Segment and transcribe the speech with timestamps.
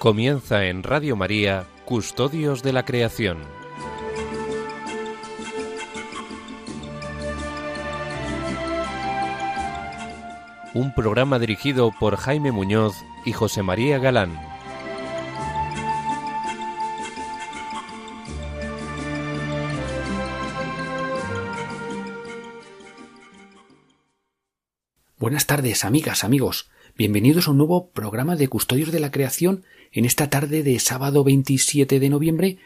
[0.00, 3.36] Comienza en Radio María, Custodios de la Creación.
[10.72, 12.94] Un programa dirigido por Jaime Muñoz
[13.26, 14.40] y José María Galán.
[25.18, 26.70] Buenas tardes, amigas, amigos.
[27.00, 31.24] Bienvenidos a un nuevo programa de Custodios de la Creación en esta tarde de sábado
[31.24, 32.58] 27 de noviembre,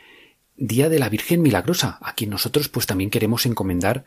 [0.57, 4.07] Día de la Virgen Milagrosa, a quien nosotros pues también queremos encomendar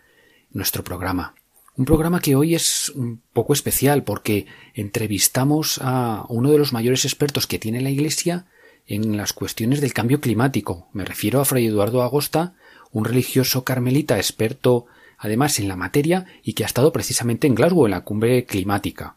[0.51, 1.33] nuestro programa.
[1.77, 7.05] Un programa que hoy es un poco especial porque entrevistamos a uno de los mayores
[7.05, 8.47] expertos que tiene la Iglesia
[8.85, 10.89] en las cuestiones del cambio climático.
[10.91, 12.53] Me refiero a Fray Eduardo Agosta,
[12.91, 14.87] un religioso carmelita experto
[15.17, 19.15] además en la materia y que ha estado precisamente en Glasgow en la cumbre climática.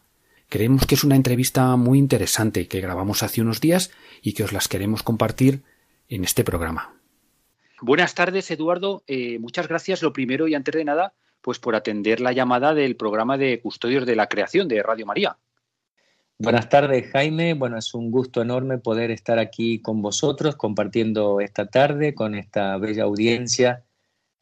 [0.51, 3.89] Creemos que es una entrevista muy interesante que grabamos hace unos días
[4.21, 5.63] y que os las queremos compartir
[6.09, 6.93] en este programa.
[7.79, 9.01] Buenas tardes, Eduardo.
[9.07, 12.97] Eh, muchas gracias, lo primero y antes de nada, pues por atender la llamada del
[12.97, 15.37] programa de Custodios de la Creación de Radio María.
[16.37, 17.53] Buenas tardes, Jaime.
[17.53, 22.77] Bueno, es un gusto enorme poder estar aquí con vosotros, compartiendo esta tarde con esta
[22.77, 23.85] bella audiencia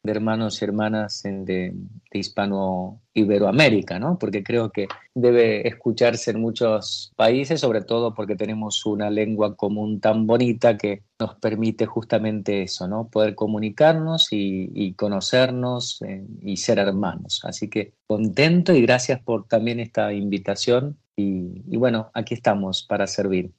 [0.02, 1.74] de hermanos y hermanas de,
[2.12, 4.18] hispano-iberoamérica, ¿no?
[4.18, 10.00] Porque creo que debe escucharse en muchos países, sobre todo porque tenemos una lengua común
[10.00, 13.08] tan bonita que nos permite justamente eso, ¿no?
[13.08, 17.42] Poder comunicarnos y, conocernos eh, y ser hermanos.
[17.44, 23.52] Así que contento y gracias por también esta invitación y bueno, aquí estamos para servir.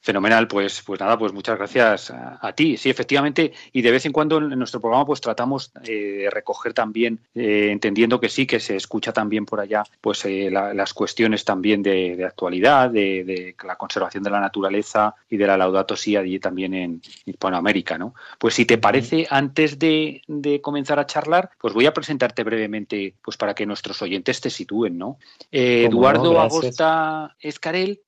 [0.00, 2.76] Fenomenal, pues, pues nada, pues muchas gracias a, ti.
[2.76, 6.74] Sí, efectivamente, y de vez en cuando en nuestro programa pues tratamos eh, de recoger
[6.74, 11.44] también, eh, entendiendo que sí, que se escucha también por allá, pues eh, las cuestiones
[11.44, 16.38] también de, actualidad, de, la conservación de la naturaleza y de la Laudato Si allí
[16.38, 18.14] también en Hispanoamérica, ¿no?
[18.38, 20.22] Pues si te parece, antes de,
[20.62, 24.98] comenzar a charlar, pues voy a presentarte brevemente, pues para que nuestros oyentes te sitúen,
[24.98, 25.18] ¿no?
[25.50, 28.00] Eduardo Agosta Escarel,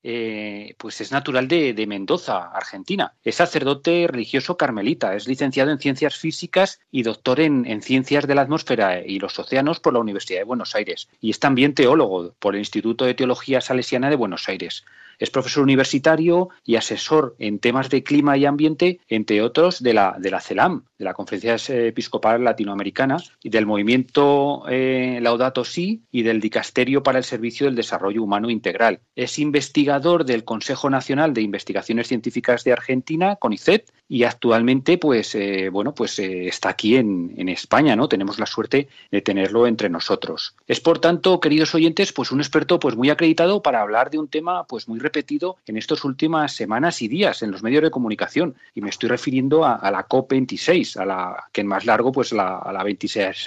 [0.77, 3.13] pues es natural de Mendoza, Argentina.
[3.23, 8.33] Es sacerdote religioso carmelita, es licenciado en Ciencias Físicas y doctor en, en, Ciencias de
[8.33, 11.09] la Atmósfera y los Océanos por la Universidad de Buenos Aires.
[11.21, 14.85] Y es también teólogo por el Instituto de Teología Salesiana de Buenos Aires.
[15.19, 20.15] Es profesor universitario y asesor en temas de clima y ambiente, entre otros de la,
[20.19, 26.23] de la CELAM, de la Conferencia Episcopal Latinoamericana, y del movimiento eh, Laudato Si y
[26.23, 28.99] del Dicasterio para el Servicio del Desarrollo Humano Integral.
[29.15, 35.69] Es investigador del Consejo Nacional de Investigaciones Científicas de Argentina, CONICET, y actualmente pues eh,
[35.69, 39.89] bueno pues eh, está aquí en, en, España no tenemos la suerte de tenerlo entre
[39.89, 40.55] nosotros.
[40.67, 44.27] Es por tanto queridos oyentes pues un experto pues muy acreditado para hablar de un
[44.27, 48.55] tema pues muy repetido en estas últimas semanas y días en los medios de comunicación.
[48.75, 52.31] Y me estoy refiriendo a, la COP 26 a la que en más largo pues
[52.31, 53.45] la, a la 26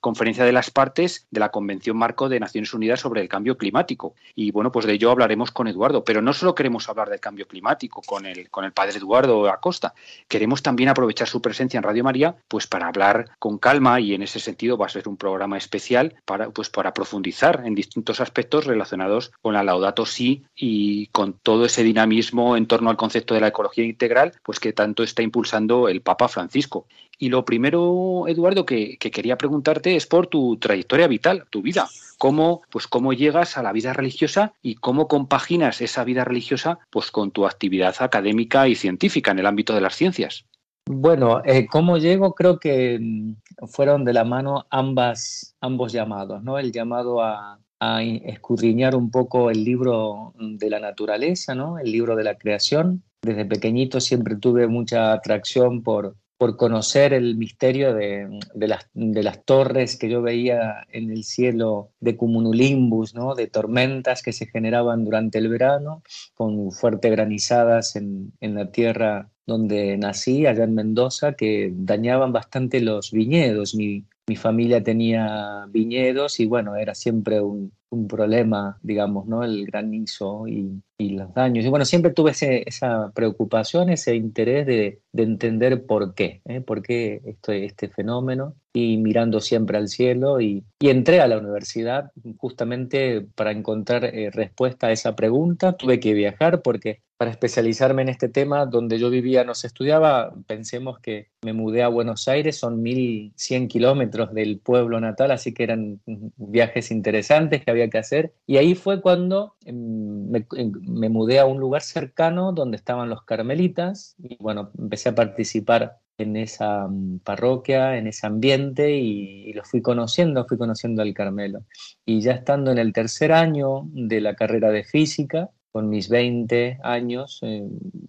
[0.00, 4.14] conferencia de las partes de la Convención Marco de Naciones Unidas sobre el Cambio Climático.
[4.34, 6.04] Y bueno pues de ello hablaremos con Eduardo.
[6.04, 9.93] Pero no solo queremos hablar del cambio climático con el con el padre Eduardo Acosta
[10.28, 14.22] Queremos también aprovechar su presencia en Radio María, pues para hablar con calma y en
[14.22, 18.64] ese sentido va a ser un programa especial para, pues para profundizar en distintos aspectos
[18.64, 23.40] relacionados con la Laudato Si y con todo ese dinamismo en torno al concepto de
[23.40, 26.86] la ecología integral, pues que tanto está impulsando el Papa Francisco.
[27.18, 31.88] Y lo primero, Eduardo, que, quería preguntarte es por tu trayectoria vital, tu vida.
[32.18, 37.10] Cómo, pues, cómo llegas a la vida religiosa y cómo compaginas esa vida religiosa pues,
[37.10, 40.44] con tu actividad académica y científica en el ámbito de las ciencias.
[40.86, 46.58] Bueno, eh, cómo llego creo que mm, fueron de la mano ambas, ambos llamados, ¿no?
[46.58, 51.78] El llamado a, a escudriñar un poco el libro de la naturaleza, ¿no?
[51.78, 53.02] El libro de la creación.
[53.22, 59.44] Desde pequeñito siempre tuve mucha atracción por, por conocer el misterio de, las, de, las,
[59.44, 63.34] torres que yo veía en el cielo de cumulonimbus, ¿no?
[63.34, 66.02] de tormentas que se generaban durante el verano,
[66.34, 72.80] con fuertes granizadas en, en la tierra donde nací, allá en Mendoza, que dañaban bastante
[72.80, 73.74] los viñedos.
[73.74, 79.44] Mi, mi familia tenía viñedos y bueno, era siempre un, un problema, digamos, ¿no?
[79.44, 81.64] El granizo y, y los daños.
[81.64, 86.60] Y bueno, siempre tuve ese, esa preocupación, ese interés de, de entender por qué, ¿eh?
[86.60, 88.54] por qué esto, este fenómeno.
[88.76, 94.88] Y mirando siempre al cielo y, entré a la universidad justamente para encontrar eh, respuesta
[94.88, 95.78] a esa pregunta.
[95.78, 100.34] Tuve que viajar porque para especializarme en este tema, donde yo vivía no se estudiaba,
[100.46, 105.62] pensemos que me mudé a Buenos Aires, son 1100 kilómetros del pueblo natal, así que
[105.62, 108.34] eran viajes interesantes que había que hacer.
[108.46, 113.08] Y ahí fue cuando em, me, em, me mudé a un lugar cercano donde estaban
[113.08, 119.52] los carmelitas y bueno, empecé a participar en esa mm, parroquia, en ese ambiente y,
[119.52, 121.60] lo fui conociendo, fui conociendo al Carmelo.
[122.04, 126.78] Y ya estando en el tercer año de la carrera de física, con mis 20
[126.82, 127.64] años, eh,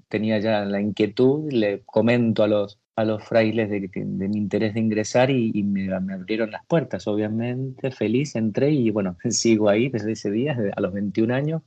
[0.07, 4.79] tenía ya la inquietud, le comento a los, a los frailes de, mi interés de
[4.79, 10.31] ingresar y, me, abrieron las puertas, obviamente, feliz, entré y bueno, sigo ahí desde ese
[10.31, 11.61] día, a los 21 años.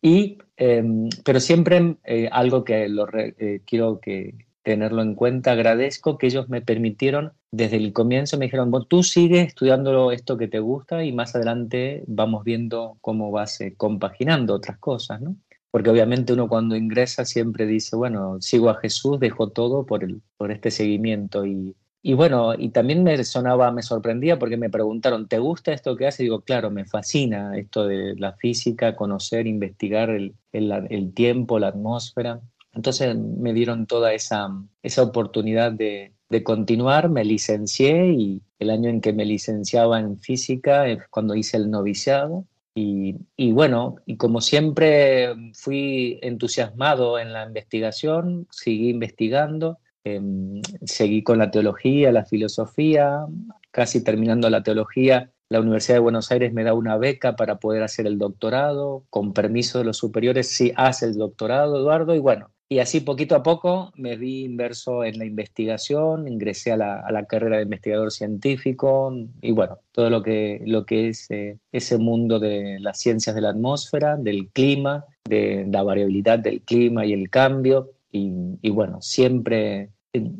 [0.00, 4.34] Y, em, pero siempre eh, algo que lo eh, quiero que,
[4.68, 5.52] tenerlo en cuenta.
[5.52, 10.36] Agradezco que ellos me permitieron desde el comienzo, me dijeron, bueno, tú sigues estudiando esto
[10.36, 15.36] que te gusta y más adelante vamos viendo cómo vas eh, compaginando otras cosas, ¿no?
[15.70, 20.20] Porque obviamente uno cuando ingresa siempre dice, bueno, sigo a Jesús, dejo todo por, el,
[20.36, 25.28] por este seguimiento y, y bueno, y también me sonaba, me sorprendía porque me preguntaron,
[25.28, 26.20] ¿te gusta esto que haces?
[26.20, 31.68] Y digo, claro, me fascina esto de la física, conocer, investigar el, el tiempo, la
[31.68, 32.42] atmósfera.
[32.78, 34.50] Entonces me dieron toda esa,
[34.84, 40.20] esa oportunidad de, de continuar, me licencié y el año en que me licenciaba en
[40.20, 42.44] física es cuando hice el noviciado.
[42.76, 51.24] Y, y, bueno, y como siempre fui entusiasmado en la investigación, seguí investigando, em, seguí
[51.24, 53.26] con la teología, la filosofía,
[53.72, 57.82] casi terminando la teología, la Universidad de Buenos Aires me da una beca para poder
[57.82, 62.52] hacer el doctorado, con permiso de los superiores, sí hace el doctorado, Eduardo, y bueno,
[62.70, 67.56] y así poquito a poco me vi inverso en la investigación, ingresé a la, carrera
[67.56, 72.78] de investigador científico y bueno, todo lo que, lo que es eh, ese mundo de
[72.80, 77.90] las ciencias de la atmósfera, del clima, de la variabilidad del clima y el cambio.
[78.10, 79.90] Y bueno, siempre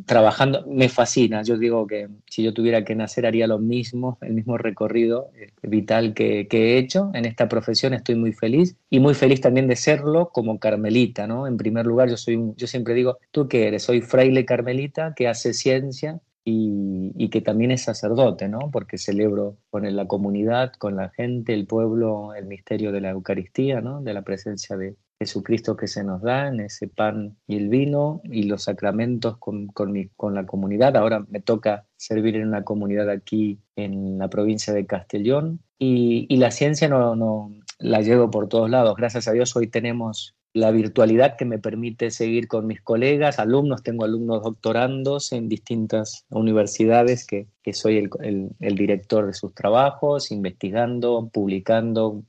[0.07, 1.43] trabajando, me fascina.
[1.43, 5.53] Yo digo que si yo tuviera que nacer haría lo mismo, el mismo recorrido eh,
[5.63, 7.11] vital que, he hecho.
[7.15, 11.47] En esta profesión estoy muy feliz y muy feliz también de serlo como carmelita, ¿no?
[11.47, 13.83] En primer lugar, yo, soy yo siempre digo, ¿tú qué eres?
[13.83, 18.71] Soy fraile carmelita que hace ciencia y, y, que también es sacerdote, ¿no?
[18.73, 23.83] Porque celebro con la comunidad, con la gente, el pueblo, el misterio de la Eucaristía,
[23.83, 24.01] ¿no?
[24.01, 28.21] De la presencia de, Jesucristo que se nos da en ese pan y el vino
[28.25, 30.97] y los sacramentos con, con, la comunidad.
[30.97, 36.53] Ahora me toca servir en una comunidad aquí en la provincia de Castellón y, la
[36.53, 38.95] ciencia no, la llevo por todos lados.
[38.97, 43.83] Gracias a Dios hoy tenemos la virtualidad que me permite seguir con mis colegas, alumnos,
[43.83, 50.31] tengo alumnos doctorandos en distintas universidades que, soy el, el, el director de sus trabajos,
[50.31, 52.23] investigando, publicando,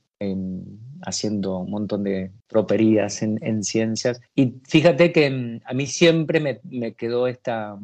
[1.02, 4.20] haciendo un montón de troperías en, ciencias.
[4.34, 7.78] Y fíjate que mm, a mí siempre me, me quedó esta,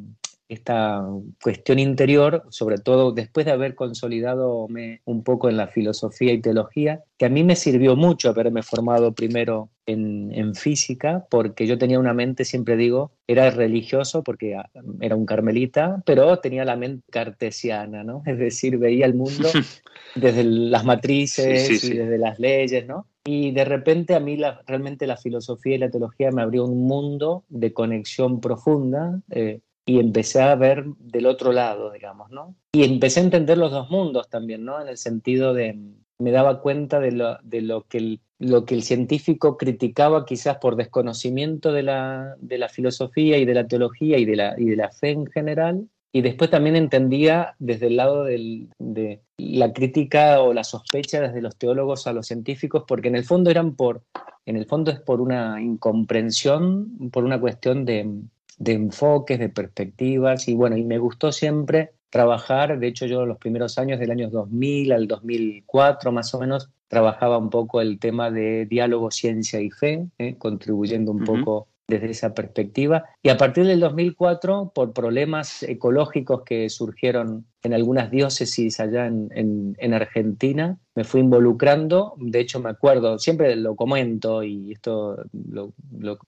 [0.49, 1.05] esta
[1.43, 4.69] cuestión interior, sobre todo después de haber consolidado
[5.05, 9.13] un poco en la filosofía y teología, que a mí me sirvió mucho haberme formado
[9.13, 14.69] primero en, en, física, porque yo tenía una mente, siempre digo, era religioso porque ah,
[15.01, 18.23] era un carmelita, pero tenía la mente cartesiana, ¿no?
[18.27, 19.49] Es decir, veía el mundo
[20.15, 23.07] desde las matrices y desde las leyes, ¿no?
[23.25, 26.87] Y de repente a mí la, realmente la filosofía y la teología me abrió un
[26.87, 29.21] mundo de conexión profunda.
[29.31, 32.57] Eh, y empecé a ver del otro lado, digamos, ¿no?
[32.73, 34.81] Y empecé a entender los dos mundos también, ¿no?
[34.81, 35.79] En el sentido de,
[36.19, 40.59] me daba cuenta de lo, de lo, que, el, lo que el científico criticaba quizás
[40.59, 44.65] por desconocimiento de la, de la filosofía y de la teología y de la, y
[44.65, 49.73] de la fe en general, y después también entendía desde el lado del, de la
[49.73, 53.77] crítica o la sospecha desde los teólogos a los científicos, porque en el fondo eran
[53.77, 54.03] por,
[54.47, 58.11] en el fondo es por una incomprensión, por una cuestión de,
[58.59, 63.39] de enfoques, de perspectivas y bueno, y me gustó siempre trabajar, de hecho yo los
[63.39, 68.31] primeros años del año 2000 al 2004 más o menos trabajaba un poco el tema
[68.31, 70.37] de diálogo, ciencia y fe, ¿eh?
[70.39, 73.05] contribuyendo un poco desde esa perspectiva.
[73.23, 79.77] Y a partir del 2004, por problemas ecológicos que surgieron en algunas diócesis allá en,
[79.79, 82.15] en, Argentina, me fui involucrando.
[82.19, 85.17] De hecho, me acuerdo, siempre lo comento, y esto,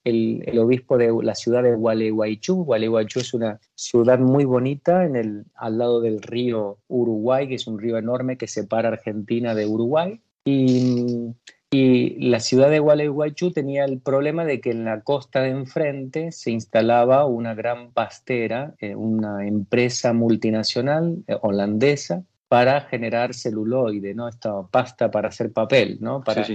[0.05, 5.17] el, el, obispo de la ciudad de Gualeguaychú, Gualeguaychú es una ciudad muy bonita en
[5.17, 9.67] el, al lado del río Uruguay, que es un río enorme que separa Argentina de
[9.67, 10.21] Uruguay.
[10.45, 11.35] Y
[11.71, 16.33] Y la ciudad de Gualeguaychú tenía el problema de que en la costa de enfrente
[16.33, 24.27] se instalaba una gran pastera, eh, una empresa multinacional eh, holandesa para generar celuloide, ¿no?
[24.27, 26.23] Esta pasta para hacer papel, ¿no?
[26.23, 26.47] Para,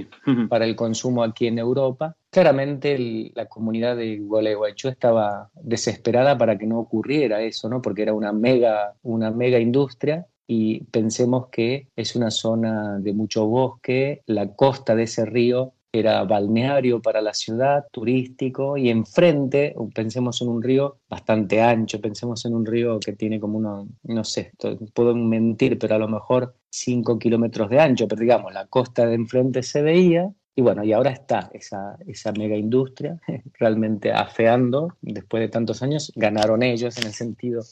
[0.50, 2.16] para el consumo aquí en Europa.
[2.32, 7.84] Claramente la comunidad de Gualeguaychú estaba desesperada para que no ocurriera eso, ¿no?
[7.84, 13.46] Porque era una mega, una mega industria y pensemos que es una zona de mucho
[13.48, 20.42] bosque, la costa de ese río era balneario para la ciudad, turístico, y enfrente, pensemos
[20.42, 24.54] en un río bastante ancho, pensemos en un río que tiene como uno, no sé,
[24.94, 29.14] puedo mentir, pero a lo mejor 5 kilómetros de ancho, pero digamos, la costa de
[29.14, 33.20] enfrente se veía, y bueno, y ahora está esa, esa mega industria
[33.60, 37.64] realmente afeando, después de tantos años, ganaron ellos en el sentido,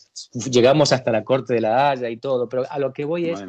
[0.50, 3.44] llegamos hasta la corte de la Haya y todo, pero a lo que voy es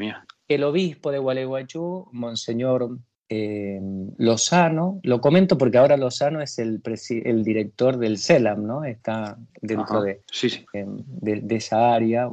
[0.46, 2.98] que el obispo de Gualeguaychú, Monseñor
[3.34, 3.80] eh,
[4.18, 6.82] Lozano, lo comento porque ahora Lozano es el,
[7.24, 8.84] el director del CELAM, ¿no?
[8.84, 10.20] Está dentro de,
[10.74, 12.28] eh, de, esa área.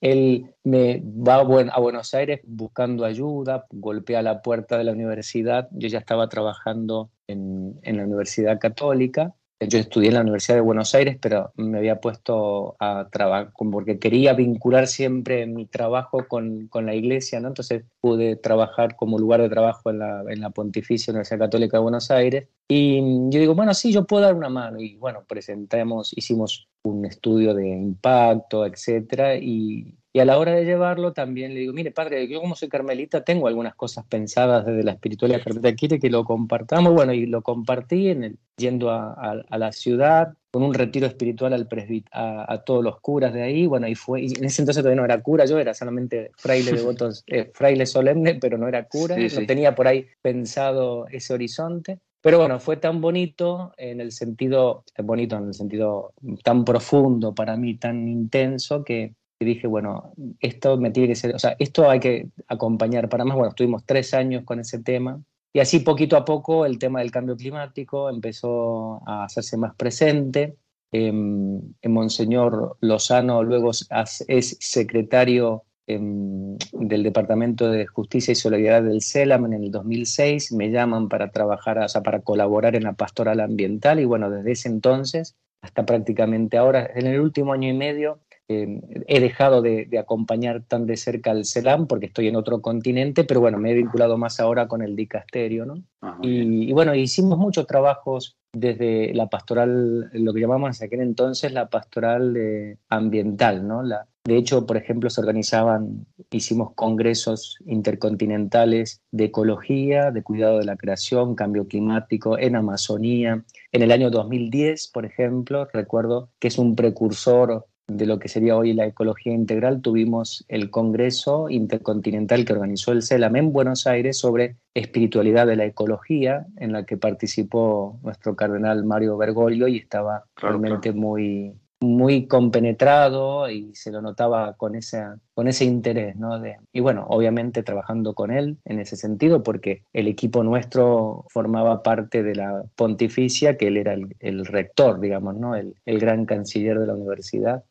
[0.00, 5.68] Él me va a, Buenos Aires buscando ayuda, golpea la puerta de la universidad.
[5.72, 10.62] Yo ya estaba trabajando en, en la Universidad Católica yo estudié en la Universidad de
[10.62, 16.68] Buenos Aires, pero me había puesto a trabajar porque quería vincular siempre mi trabajo con,
[16.68, 17.48] con, la iglesia, ¿no?
[17.48, 21.82] Entonces pude trabajar como lugar de trabajo en la, en la Pontificia Universidad Católica de
[21.82, 22.48] Buenos Aires.
[22.68, 23.00] Y
[23.30, 24.80] yo digo, bueno, sí, yo puedo dar una mano.
[24.80, 30.64] Y bueno, presentamos, hicimos un estudio de impacto, etcétera, y, y a la hora de
[30.64, 34.82] llevarlo también le digo, mire padre, yo como soy carmelita tengo algunas cosas pensadas desde
[34.82, 36.94] la espiritualidad carmelita, quiere que lo compartamos.
[36.94, 41.68] Bueno, y lo compartí en el, yendo a, la ciudad con un retiro espiritual al
[42.10, 43.66] a, a, todos los curas de ahí.
[43.66, 46.72] Bueno, y fue, y en ese entonces todavía no era cura, yo era solamente fraile
[46.72, 51.34] de votos, eh, fraile solemne, pero no era cura, no tenía por ahí pensado ese
[51.34, 51.98] horizonte.
[52.20, 57.56] Pero bueno, fue tan bonito en el sentido, bonito en el sentido tan profundo para
[57.56, 62.28] mí, tan intenso, que y dije, bueno, esto me tiene o sea, esto hay que
[62.48, 63.36] acompañar para más.
[63.36, 65.20] Bueno, estuvimos tres años con ese tema
[65.52, 70.56] y así poquito a poco el tema del cambio climático empezó a hacerse más presente.
[70.90, 79.46] Eh, Monseñor Lozano luego es secretario em, del Departamento de Justicia y Solidaridad del CELAM
[79.46, 80.52] en el 2006.
[80.52, 84.52] Me llaman para trabajar, o sea, para colaborar en la pastoral ambiental y bueno, desde
[84.52, 89.88] ese entonces hasta prácticamente ahora, en el último año y medio, eh, he dejado de,
[89.98, 93.74] acompañar tan de cerca al CELAM porque estoy en otro continente, pero bueno, me he
[93.74, 95.82] vinculado más ahora con el dicasterio, ¿no?
[96.00, 101.52] Ah, y, bueno, hicimos muchos trabajos desde la pastoral, lo que llamamos en aquel entonces
[101.52, 103.82] la pastoral eh, ambiental, ¿no?
[103.82, 110.64] La, de hecho, por ejemplo, se organizaban, hicimos congresos intercontinentales de ecología, de cuidado de
[110.64, 113.44] la creación, cambio climático en Amazonía.
[113.72, 118.56] En el año 2010, por ejemplo, recuerdo que es un precursor de lo que sería
[118.56, 124.18] hoy la ecología integral, tuvimos el Congreso Intercontinental que organizó el CELAM en Buenos Aires
[124.18, 130.24] sobre espiritualidad de la ecología, en la que participó nuestro cardenal Mario Bergoglio y estaba
[130.36, 136.40] realmente muy muy compenetrado y se lo notaba con, esa, con ese interés, ¿no?
[136.40, 141.82] De, y bueno, obviamente trabajando con él en ese sentido, porque el equipo nuestro formaba
[141.82, 145.54] parte de la pontificia, que él era el, rector, digamos, ¿no?
[145.54, 147.64] El, el gran canciller de la universidad.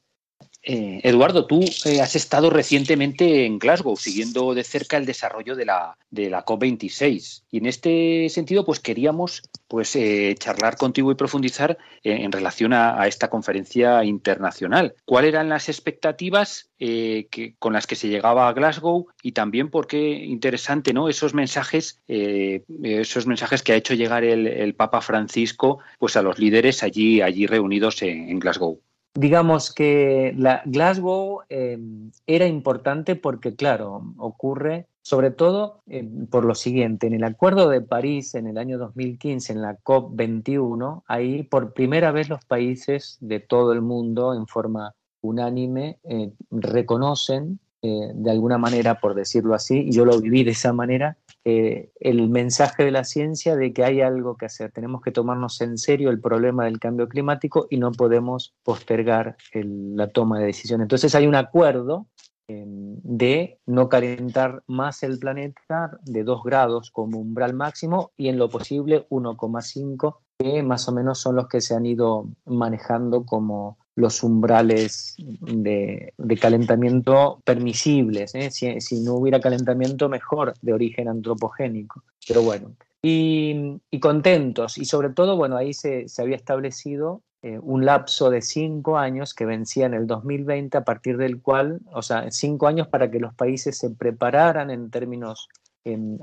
[0.70, 5.64] Eh, Eduardo, tú eh, has estado recientemente en Glasgow siguiendo de cerca el desarrollo de
[5.64, 11.16] la, de la COP26 y en este sentido pues queríamos pues eh, charlar contigo y
[11.16, 14.96] profundizar en relación a, esta conferencia internacional.
[15.06, 19.88] ¿Cuáles eran las expectativas que, con las que se llegaba a Glasgow y también por
[19.88, 21.08] qué interesante ¿no?
[21.08, 26.84] esos mensajes esos mensajes que ha hecho llegar el, Papa Francisco pues a los líderes
[26.84, 28.82] allí allí reunidos en Glasgow?
[29.18, 36.54] Digamos que la Glasgow em, era importante porque, claro, ocurre sobre todo em, por lo
[36.54, 41.74] siguiente, en el Acuerdo de París en el año 2015, en la COP21, ahí por
[41.74, 48.32] primera vez los países de todo el mundo en forma unánime eh, reconocen eh, de
[48.32, 51.18] alguna manera, por decirlo así, y yo lo viví de esa manera,
[51.50, 54.74] eh, el mensaje de la ciencia de que hay algo que hacer.
[54.74, 60.10] Tenemos que tomarnos en serio el problema del cambio climático y no podemos postergar la
[60.10, 60.84] toma de decisiones.
[60.84, 62.08] Entonces hay un acuerdo
[62.50, 68.38] em, de no calentar más el planeta de 2 grados como umbral máximo y en
[68.38, 73.78] lo posible 1,5 que más o menos son los que se han ido manejando como
[73.98, 78.36] los umbrales de, calentamiento permisibles.
[78.36, 78.52] ¿eh?
[78.52, 82.04] Si, no hubiera calentamiento, mejor de origen antropogénico.
[82.28, 82.76] Pero bueno.
[83.02, 84.78] y, contentos.
[84.78, 89.46] Y sobre todo, bueno, ahí se, había establecido eh, un lapso de cinco años que
[89.46, 93.34] vencía en el 2020, a partir del cual, o sea, cinco años para que los
[93.34, 95.50] países se prepararan en términos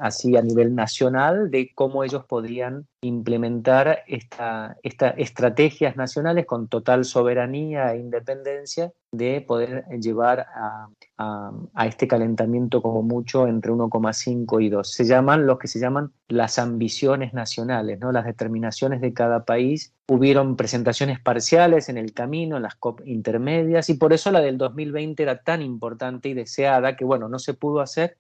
[0.00, 7.04] así a nivel nacional de cómo ellos podrían implementar estas esta estrategias nacionales con total
[7.04, 10.88] soberanía e independencia de poder llevar a,
[11.87, 14.90] este calentamiento como mucho entre 1,5 y 2.
[14.90, 18.11] Se llaman los que se llaman las ambiciones nacionales, ¿no?
[18.11, 19.94] las determinaciones de cada país.
[20.09, 24.59] Hubieron presentaciones parciales en el camino, en las COP intermedias, y por eso la del
[24.59, 28.16] 2020 era tan importante y deseada que, bueno, no se pudo hacer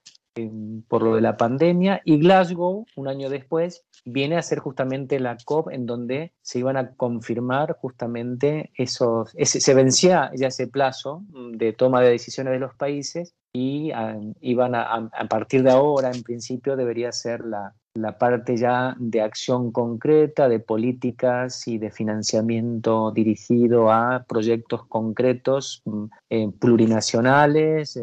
[0.88, 5.36] por lo de la pandemia y Glasgow, un año después, viene a ser justamente la
[5.44, 11.22] COP en donde se iban a confirmar justamente esos, se vencía ya ese plazo
[11.52, 16.10] de toma de decisiones de los países y ah, iban a, a, partir de ahora,
[16.10, 21.92] en principio, debería ser la, la parte ya de acción concreta, de políticas y de
[21.92, 28.02] financiamiento dirigido a proyectos concretos mm, eh, plurinacionales, eh,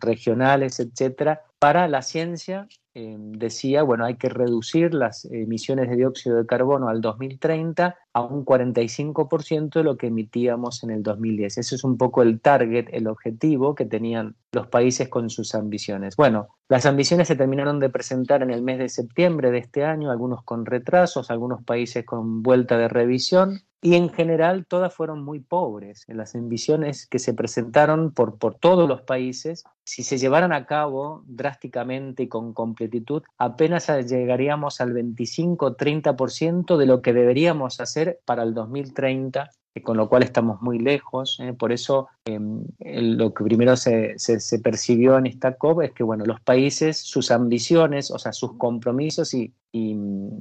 [0.00, 2.66] regionales, etcétera, para la ciencia
[3.00, 8.20] eh, decía, bueno, hay que reducir las emisiones de dióxido de carbono al 2030 a
[8.20, 11.56] un 45% de lo que emitíamos en el 2010.
[11.56, 16.14] Ese es un poco el target, el objetivo que tenían los países con sus ambiciones.
[16.16, 20.10] Bueno, las ambiciones se terminaron de presentar en el mes de septiembre de este año,
[20.10, 25.40] algunos con retrasos, algunos países con vuelta de revisión, y en general todas fueron muy
[25.40, 26.04] pobres.
[26.08, 31.24] Las ambiciones que se presentaron por, por todos los países, si se llevaran a cabo
[31.26, 32.89] drásticamente y con completitud,
[33.38, 39.50] apenas llegaríamos al 25-30% de lo que deberíamos hacer para el 2030
[39.84, 41.38] con lo cual estamos muy lejos.
[41.40, 41.52] ¿eh?
[41.52, 46.24] Por eso em, lo que primero se, se, percibió en esta COP es que bueno,
[46.24, 49.96] los países, sus ambiciones, o sea, sus compromisos y, y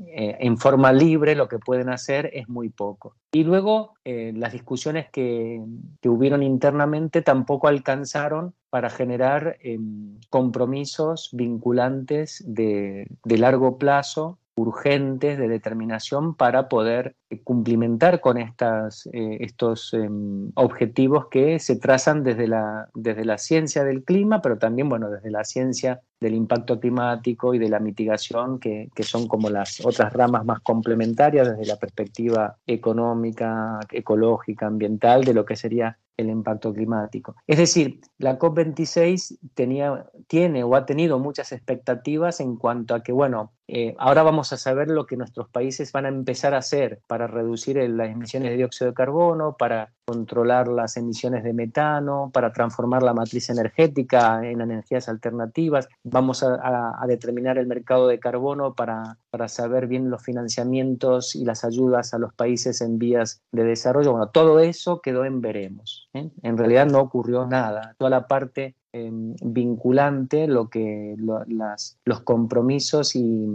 [0.08, 3.16] eh, en forma libre lo que pueden hacer es muy poco.
[3.32, 5.62] Y luego eh, las discusiones que,
[6.02, 15.38] que, hubieron internamente tampoco alcanzaron para generar em, compromisos vinculantes de, de largo plazo urgentes
[15.38, 22.24] de determinación para poder eh, cumplimentar con estas, eh, estos em, objetivos que se trazan
[22.24, 26.80] desde la, desde la ciencia del clima, pero también bueno, desde la ciencia del impacto
[26.80, 31.66] climático y de la mitigación, que, que, son como las otras ramas más complementarias desde
[31.66, 37.36] la perspectiva económica, ecológica, ambiental, de lo que sería el impacto climático.
[37.48, 43.14] Es decir, la COP26 tenía, tiene o ha tenido muchas expectativas en cuanto a que,
[43.14, 47.02] bueno, eh, ahora vamos a saber lo que nuestros países van a empezar a hacer
[47.06, 52.52] para reducir las emisiones de dióxido de carbono, para controlar las emisiones de metano, para
[52.52, 55.88] transformar la matriz energética en energías alternativas.
[56.04, 61.64] Vamos a, determinar el mercado de carbono para, para, saber bien los financiamientos y las
[61.64, 64.12] ayudas a los países en vías de desarrollo.
[64.12, 66.10] Bueno, todo eso quedó en veremos.
[66.14, 66.32] ¿eh?
[66.42, 67.94] En realidad no ocurrió nada.
[68.00, 71.16] Toda la parte Em, vinculante lo que
[71.48, 73.46] las, los compromisos y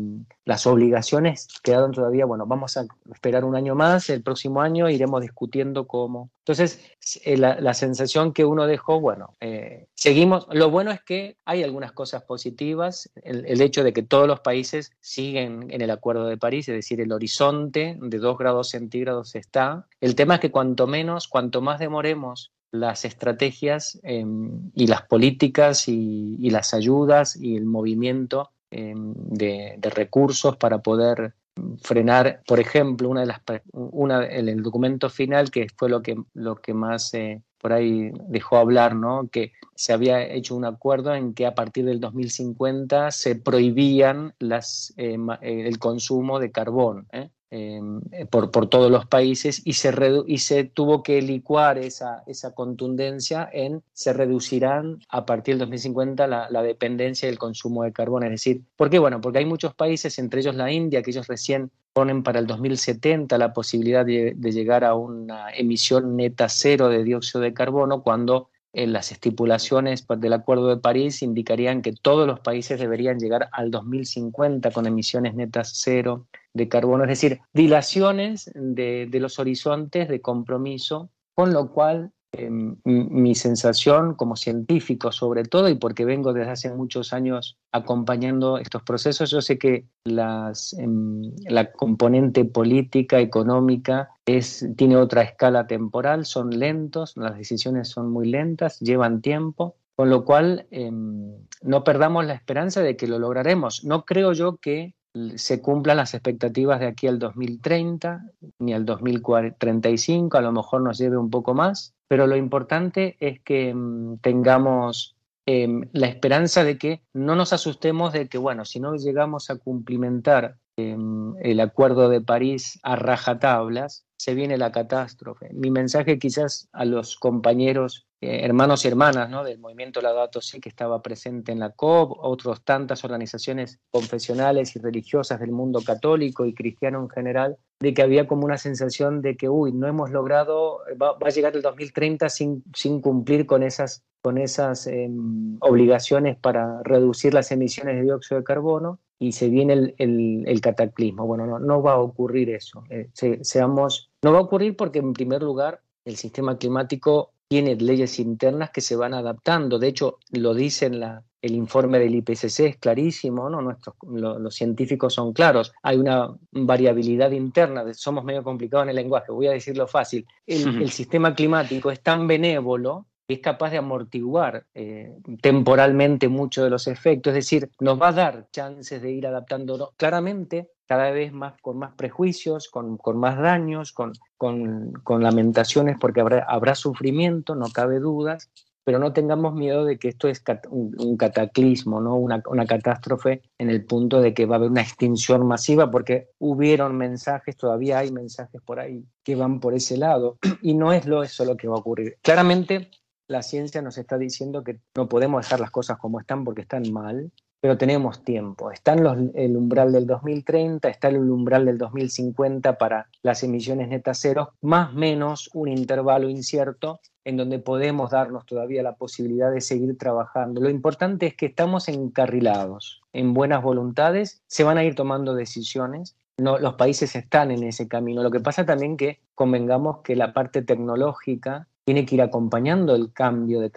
[0.44, 5.22] las obligaciones quedaron todavía, bueno, vamos a esperar un año más, el próximo año iremos
[5.22, 6.30] discutiendo cómo.
[6.38, 6.78] Entonces,
[7.24, 11.90] eh, la, sensación que uno dejó, bueno, eh, seguimos, lo bueno es que hay algunas
[11.90, 16.36] cosas positivas, el, el, hecho de que todos los países siguen en el Acuerdo de
[16.36, 19.88] París, es decir, el horizonte de 2 grados centígrados está.
[20.00, 25.88] El tema es que cuanto menos, cuanto más demoremos las estrategias em, y las políticas
[25.88, 31.34] y, las ayudas y el movimiento em, de, recursos para poder
[31.82, 33.40] frenar, por ejemplo, una de las
[33.72, 38.10] una en el documento final que fue lo que lo que más eh, por ahí
[38.28, 39.28] dejó hablar, ¿no?
[39.30, 44.92] Que se había hecho un acuerdo en que a partir del 2050 se prohibían las,
[44.96, 47.06] eh, el consumo de carbón.
[47.54, 48.26] ¿Eh?
[48.30, 49.94] Por, por, todos los países y se,
[50.26, 56.26] y se tuvo que licuar esa, esa contundencia en se reducirán a partir del 2050
[56.26, 58.24] la, la, dependencia del consumo de carbón.
[58.24, 58.98] Es decir, ¿por qué?
[58.98, 62.46] Bueno, porque hay muchos países, entre ellos la India, que ellos recién ponen para el
[62.46, 68.50] 2070 la posibilidad de, llegar a una emisión neta cero de dióxido de carbono cuando
[68.72, 73.70] en las estipulaciones del Acuerdo de París indicarían que todos los países deberían llegar al
[73.70, 80.20] 2050 con emisiones netas cero de carbono, es decir, dilaciones de, de los horizontes de
[80.20, 86.50] compromiso, con lo cual Em, mi sensación como científico sobre todo y porque vengo desde
[86.50, 94.10] hace muchos años acompañando estos procesos, yo sé que las, em, la componente política, económica,
[94.26, 100.10] es, tiene otra escala temporal, son lentos, las decisiones son muy lentas, llevan tiempo, con
[100.10, 103.84] lo cual em, no perdamos la esperanza de que lo lograremos.
[103.84, 104.94] No creo yo que
[105.36, 108.24] se cumplan las expectativas de aquí al 2030
[108.58, 113.40] ni al 2035, a lo mejor nos lleve un poco más, pero lo importante es
[113.40, 118.80] que mm, tengamos em, la esperanza de que no nos asustemos de que, bueno, si
[118.80, 125.50] no llegamos a cumplimentar em, el Acuerdo de París a rajatablas, se viene la catástrofe.
[125.52, 129.44] Mi mensaje quizás a los compañeros, hermanos y hermanas ¿no?
[129.44, 134.78] del movimiento Laudato Si que estaba presente en la COP, otras tantas organizaciones confesionales y
[134.78, 139.36] religiosas del mundo católico y cristiano en general, de que había como una sensación de
[139.36, 144.02] que, uy, no hemos logrado, va, a llegar el 2030 sin, sin cumplir con esas,
[144.22, 149.94] con esas em, obligaciones para reducir las emisiones de dióxido de carbono y se viene
[149.98, 151.26] el, cataclismo.
[151.26, 152.84] Bueno, no, no, va a ocurrir eso.
[152.90, 153.10] Eh,
[153.42, 158.70] seamos, no va a ocurrir porque, en primer lugar, el sistema climático tiene leyes internas
[158.70, 159.78] que se van adaptando.
[159.78, 163.62] De hecho, lo dice en la, el informe del IPCC, es clarísimo, ¿no?
[163.62, 165.72] Nuestros, los científicos son claros.
[165.84, 170.26] Hay una variabilidad interna, somos medio complicados en el lenguaje, voy a decirlo fácil.
[170.44, 176.70] El, el sistema climático es tan benévolo es capaz de amortiguar eh, temporalmente muchos de
[176.70, 181.32] los efectos, es decir, nos va a dar chances de ir adaptándonos claramente cada vez
[181.32, 187.70] más con más prejuicios, con, más daños, con, con, lamentaciones, porque habrá, habrá sufrimiento, no
[187.70, 188.50] cabe dudas,
[188.84, 192.16] pero no tengamos miedo de que esto es un, cataclismo, ¿no?
[192.16, 196.28] Una, una, catástrofe en el punto de que va a haber una extinción masiva, porque
[196.38, 201.06] hubieron mensajes, todavía hay mensajes por ahí que van por ese lado, y no es
[201.06, 202.18] lo, eso lo que va a ocurrir.
[202.22, 202.90] Claramente
[203.26, 206.92] la ciencia nos está diciendo que no podemos dejar las cosas como están porque están
[206.92, 207.32] mal,
[207.64, 208.70] pero tenemos tiempo.
[208.70, 214.52] Está el umbral del 2030, está el umbral del 2050 para las emisiones netas cero,
[214.60, 220.60] más menos un intervalo incierto en donde podemos darnos todavía la posibilidad de seguir trabajando.
[220.60, 226.18] Lo importante es que estamos encarrilados en buenas voluntades, se van a ir tomando decisiones,
[226.36, 228.22] los países están en ese camino.
[228.22, 233.12] Lo que pasa también que convengamos que la parte tecnológica tiene que ir acompañando el
[233.12, 233.70] cambio de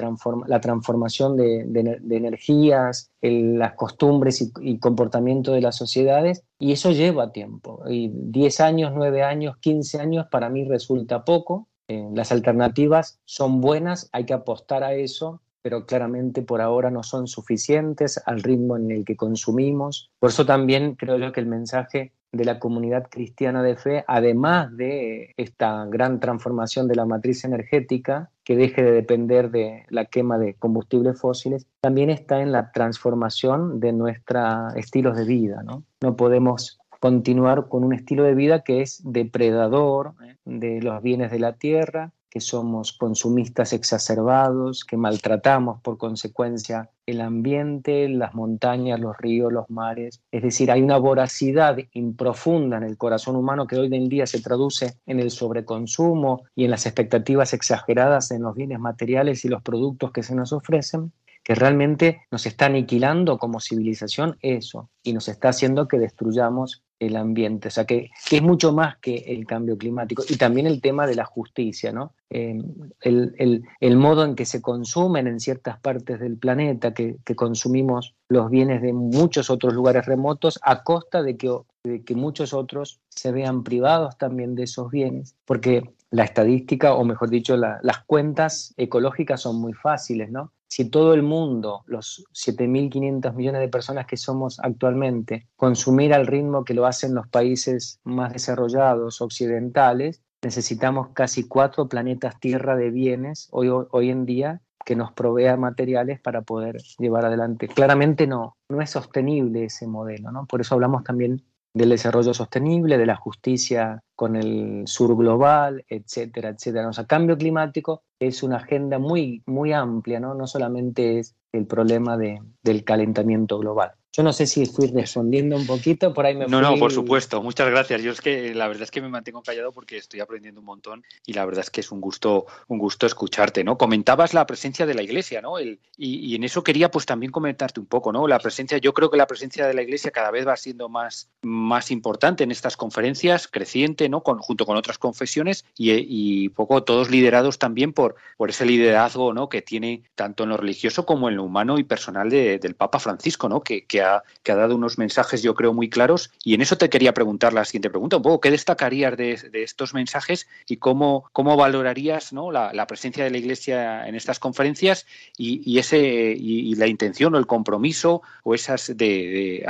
[0.48, 7.84] la transformación de, energías, las costumbres y, comportamiento de las sociedades, y eso lleva tiempo.
[7.90, 11.68] Y 10 años, 9 años, 15 años para mí resulta poco.
[11.90, 17.04] Eh, las alternativas son buenas, hay que apostar a eso, pero claramente por ahora no
[17.04, 20.12] son suficientes al ritmo en el que consumimos.
[20.20, 24.76] Por eso también creo yo que el mensaje de la comunidad cristiana de fe, además
[24.76, 30.38] de esta gran transformación de la matriz energética, que deje de depender de la quema
[30.38, 35.64] de combustibles fósiles, también está en la transformación de nuestros estilos de vida.
[35.64, 35.84] ¿no?
[36.02, 40.36] no podemos continuar con un estilo de vida que es depredador ¿eh?
[40.46, 47.22] de los bienes de la tierra, que somos consumistas exacerbados, que maltratamos por consecuencia el
[47.22, 50.22] ambiente, las montañas, los ríos, los mares.
[50.32, 54.42] Es decir, hay una voracidad improfunda en el corazón humano que hoy en día se
[54.42, 59.62] traduce en el sobreconsumo y en las expectativas exageradas en los bienes materiales y los
[59.62, 61.14] productos que se nos ofrecen,
[61.44, 67.16] que realmente nos está aniquilando como civilización eso y nos está haciendo que destruyamos el
[67.16, 71.06] ambiente, o sea que, es mucho más que el cambio climático y también el tema
[71.06, 72.14] de la justicia, ¿no?
[72.30, 72.62] Eh,
[73.02, 78.82] el, modo en que se consumen en ciertas partes del planeta, que, consumimos los bienes
[78.82, 84.56] de muchos otros lugares remotos a costa de que muchos otros se vean privados también
[84.56, 90.32] de esos bienes, porque la estadística, o mejor dicho, las cuentas ecológicas son muy fáciles,
[90.32, 90.52] ¿no?
[90.68, 96.64] Si todo el mundo, los 7.500 millones de personas que somos actualmente, consumiera al ritmo
[96.64, 103.48] que lo hacen los países más desarrollados, occidentales, necesitamos casi cuatro planetas Tierra de bienes
[103.52, 107.68] hoy, hoy en día que nos provea materiales para poder llevar adelante.
[107.68, 110.46] Claramente no, no es sostenible ese modelo, ¿no?
[110.46, 116.50] Por eso hablamos también del desarrollo sostenible, de la justicia con el sur global, etcétera,
[116.50, 116.88] etcétera.
[116.88, 120.34] O sea, cambio climático es una agenda muy, muy amplia, ¿no?
[120.34, 123.92] No solamente es el problema de, del calentamiento global.
[124.18, 127.44] Yo no sé si estoy respondiendo un poquito, por ahí me No, no, por supuesto.
[127.44, 128.02] Muchas gracias.
[128.02, 131.04] Yo es que la verdad es que me mantengo callado porque estoy aprendiendo un montón
[131.24, 133.78] y la verdad es que es un gusto, un gusto escucharte, ¿no?
[133.78, 135.60] Comentabas la presencia de la Iglesia, ¿no?
[135.60, 138.28] El, y, en eso quería pues también comentarte un poco, ¿no?
[138.28, 141.30] La presencia, yo creo que la presencia de la Iglesia cada vez va siendo más,
[141.44, 144.24] más importante en estas conferencias, creciente, ¿no?
[144.24, 148.07] Con, junto con otras confesiones y, y, poco todos liderados también por,
[148.38, 149.50] por ese liderazgo, ¿no?
[149.50, 153.50] Que tiene tanto en lo religioso como en lo humano y personal del Papa Francisco,
[153.50, 153.62] ¿no?
[153.62, 156.32] Que, ha, que ha dado unos mensajes, yo creo, muy claros.
[156.44, 159.94] Y en eso te quería preguntar la siguiente pregunta, un poco, ¿qué destacarías de, estos
[159.94, 162.52] mensajes y cómo, cómo valorarías ¿no?
[162.52, 165.06] la, presencia de la Iglesia en estas conferencias
[165.38, 165.98] y, ese,
[166.38, 169.66] y, la intención o el compromiso o esas de,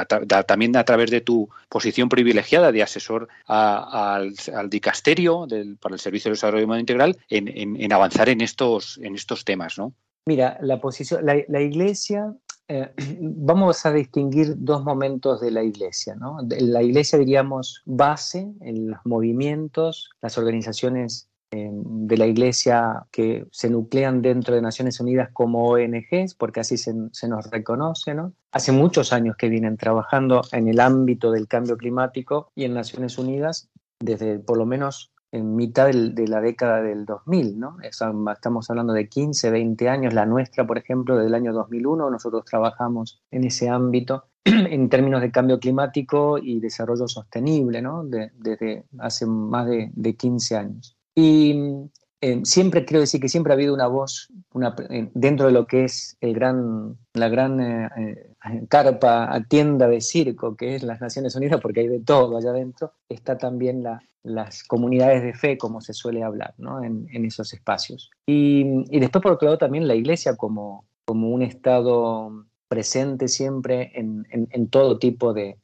[0.45, 4.34] también a través de tu posición privilegiada de asesor al,
[4.69, 5.47] dicasterio
[5.80, 9.94] para el Servicio de Desarrollo Humano Integral en, avanzar en estos, en estos temas, ¿no?
[10.26, 12.34] Mira, la posición, la, iglesia,
[12.68, 16.38] eh, vamos a distinguir dos momentos de la iglesia, ¿no?
[16.50, 23.70] La iglesia, diríamos, base en los movimientos, las organizaciones eh, de la iglesia que se
[23.70, 28.34] nuclean dentro de Naciones Unidas como ONGs, porque así se, se, nos reconoce, ¿no?
[28.52, 33.18] Hace muchos años que vienen trabajando en el ámbito del cambio climático y en Naciones
[33.18, 33.70] Unidas,
[34.02, 37.78] desde por lo menos en mitad de la década del 2000, ¿no?
[37.82, 40.13] Estamos hablando de 15, 20 años.
[40.13, 45.32] La nuestra, por ejemplo, del año 2001, nosotros trabajamos en ese ámbito en términos de
[45.32, 48.04] cambio climático y desarrollo sostenible, ¿no?
[48.06, 50.98] desde hace más de, de 15 años.
[51.13, 51.90] Y
[52.21, 55.67] eh, siempre quiero decir que siempre ha habido una voz una, eh, dentro de lo
[55.67, 58.34] que es el gran, la gran eh,
[58.69, 62.93] carpa, tienda de circo que es las Naciones Unidas, porque hay de todo allá adentro,
[63.08, 66.84] está también la, las comunidades de fe, como se suele hablar ¿no?
[66.84, 68.10] en, esos espacios.
[68.25, 73.91] Y, y, después, por otro lado, también la Iglesia como, como un Estado presente siempre
[73.95, 75.58] en, en, todo tipo de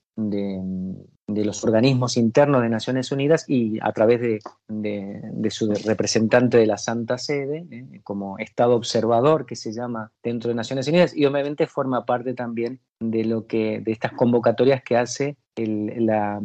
[1.27, 6.77] los organismos internos de Naciones Unidas y a través de, de, su representante de la
[6.77, 8.01] Santa Sede, ¿eh?
[8.03, 12.79] como Estado observador que se llama dentro de Naciones Unidas, y obviamente forma parte también
[12.99, 16.41] de lo que de estas convocatorias que hace la,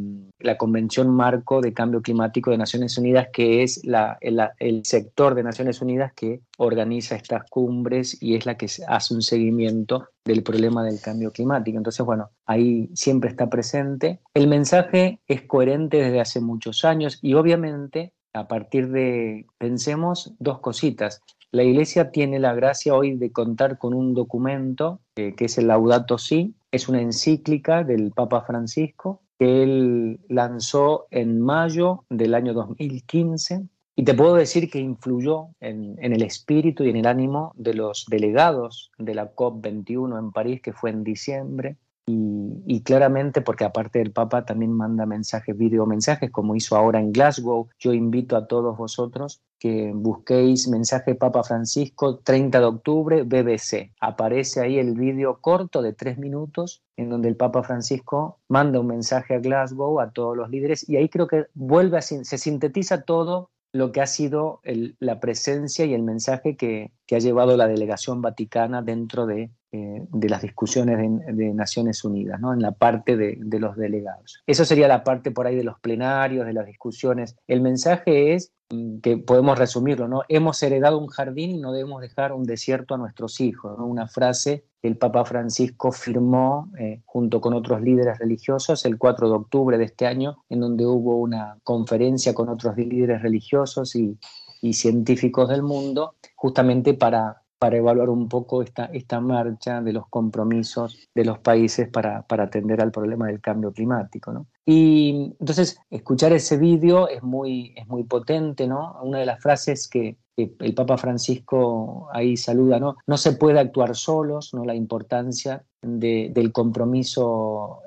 [0.59, 5.81] Convención Marco de Cambio Climático de Naciones Unidas, que es la, el, sector de Naciones
[5.81, 11.01] Unidas que organiza estas cumbres y es la que hace un seguimiento del problema del
[11.01, 11.79] cambio climático.
[11.79, 14.21] Entonces, bueno, ahí siempre está presente.
[14.35, 20.61] El mensaje es coherente desde hace muchos años y obviamente a partir de, pensemos, dos
[20.61, 21.23] cositas.
[21.51, 25.69] La Iglesia tiene la gracia hoy de contar con un documento eh, que es el
[25.69, 32.53] Laudato Si, es una encíclica del Papa Francisco que él lanzó en mayo del año
[32.53, 37.53] 2015 y te puedo decir que influyó en, en, el espíritu y en el ánimo
[37.57, 41.79] de los delegados de la COP21 en París, que fue en diciembre,
[42.11, 47.69] y, claramente, porque aparte del Papa también manda mensajes, videomensajes, como hizo ahora en Glasgow,
[47.79, 53.93] yo invito a todos vosotros que busquéis mensaje Papa Francisco 30 de octubre BBC.
[54.01, 58.87] Aparece ahí el vídeo corto de tres minutos en donde el Papa Francisco manda un
[58.87, 63.51] mensaje a Glasgow a todos los líderes y ahí creo que vuelve se sintetiza todo
[63.73, 64.61] lo que ha sido
[64.99, 70.07] la presencia y el mensaje que, que, ha llevado la delegación vaticana dentro de eh,
[70.11, 72.55] de las discusiones de, Naciones Unidas, ¿no?
[72.55, 74.43] en la parte de, los delegados.
[74.47, 77.37] Eso sería la parte por ahí de los plenarios, de las discusiones.
[77.47, 80.23] El mensaje es mm, que podemos resumirlo, ¿no?
[80.31, 84.65] Hemos heredado un jardín y no debemos dejar un desierto a nuestros hijos, Una frase
[84.81, 89.77] que el Papa Francisco firmó eh, junto con otros líderes religiosos el 4 de octubre
[89.77, 94.19] de este año, en donde hubo una conferencia con otros líderes religiosos y,
[94.63, 100.09] y científicos del mundo, justamente para para evaluar un poco esta, esta marcha de los
[100.09, 104.33] compromisos de los países para, para atender al problema del cambio climático.
[104.33, 104.47] ¿no?
[104.65, 108.99] Y entonces, escuchar ese vídeo es muy, es muy potente, ¿no?
[109.03, 112.97] Una de las frases que, el Papa Francisco ahí saluda, ¿no?
[113.09, 114.65] No se puede actuar solos, ¿no?
[114.65, 117.81] La importancia del compromiso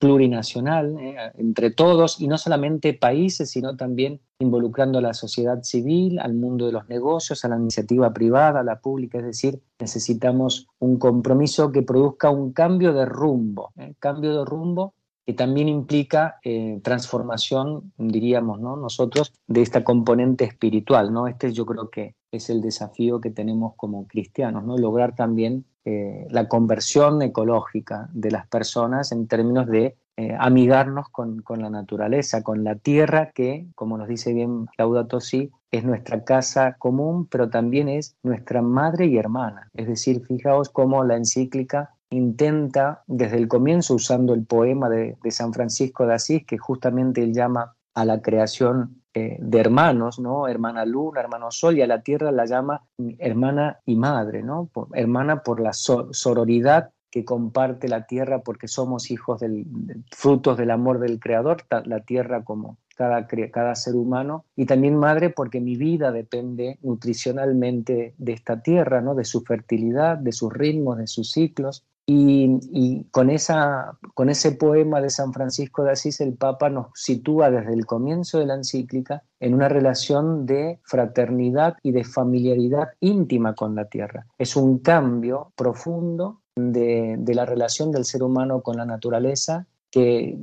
[0.00, 1.14] plurinacional ¿eh?
[1.36, 6.66] entre todos y no solamente países, sino también involucrando a la sociedad civil, al mundo
[6.66, 11.70] de los negocios, a la iniciativa privada, a la pública, es decir, necesitamos un compromiso
[11.70, 13.94] que produzca un cambio de rumbo, ¿eh?
[13.98, 14.94] cambio de rumbo
[15.32, 18.76] también implica eh, transformación, diríamos, ¿no?
[18.76, 21.12] nosotros, de esta componente espiritual.
[21.12, 21.26] ¿no?
[21.26, 24.76] Este yo creo que es el desafío que tenemos como cristianos, ¿no?
[24.78, 31.42] lograr también eh, la conversión ecológica de las personas en términos de eh, amigarnos con,
[31.48, 36.76] la naturaleza, con la tierra que, como nos dice bien Laudato Si, es nuestra casa
[36.78, 39.70] común, pero también es nuestra madre y hermana.
[39.72, 45.52] Es decir, fijaos cómo la encíclica intenta desde el comienzo, usando el poema de, San
[45.52, 50.48] Francisco de Asís, que justamente él llama a la creación eh, de hermanos, ¿no?
[50.48, 52.84] Hermana luna, hermano sol, y a la tierra la llama
[53.18, 54.70] hermana y madre, ¿no?
[54.92, 59.66] hermana por la sororidad que comparte la tierra porque somos hijos del,
[60.12, 65.30] frutos del amor del Creador, la tierra como cada, cada ser humano, y también madre
[65.30, 69.14] porque mi vida depende nutricionalmente de esta tierra, ¿no?
[69.14, 75.00] de su fertilidad, de sus ritmos, de sus ciclos, Y, con, esa, con ese poema
[75.00, 79.22] de San Francisco de Asís, el Papa nos sitúa desde el comienzo de la encíclica
[79.38, 84.26] en una relación de fraternidad y de familiaridad íntima con la tierra.
[84.38, 90.36] Es un cambio profundo de, la relación del ser humano con la naturaleza que,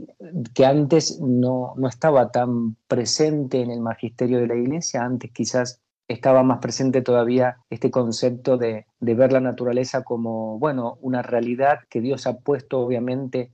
[0.54, 5.82] que, antes no, no, estaba tan presente en el magisterio de la iglesia, antes quizás
[6.08, 12.02] estaba más presente todavía este concepto de, ver la naturaleza como, bueno, una realidad que
[12.02, 13.52] Dios ha puesto obviamente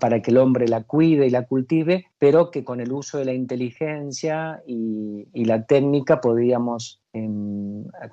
[0.00, 3.24] para que el hombre la cuide y la cultive, pero que con el uso de
[3.24, 7.02] la inteligencia y, la técnica podíamos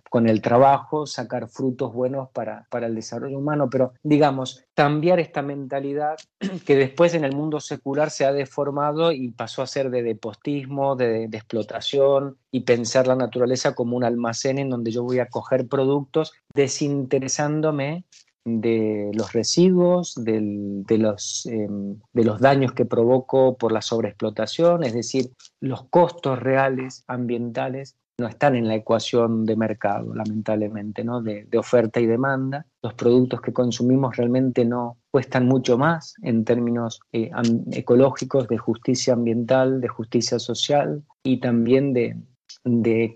[0.09, 5.41] con el trabajo sacar frutos buenos para, para, el desarrollo humano, pero digamos, cambiar esta
[5.41, 6.17] mentalidad
[6.65, 10.95] que después en el mundo secular se ha deformado y pasó a ser de depostismo,
[10.95, 15.67] de, explotación y pensar la naturaleza como un almacén en donde yo voy a coger
[15.67, 18.05] productos desinteresándome
[18.45, 24.93] de los residuos, de, los, em, de los daños que provoco por la sobreexplotación, es
[24.93, 31.21] decir, los costos reales ambientales no están en la ecuación de mercado, lamentablemente, ¿no?
[31.21, 32.65] de, oferta y demanda.
[32.83, 37.31] Los productos que consumimos realmente no cuestan mucho más en términos eh,
[37.71, 42.15] ecológicos, de justicia ambiental, de justicia social y también de,
[42.63, 43.15] de,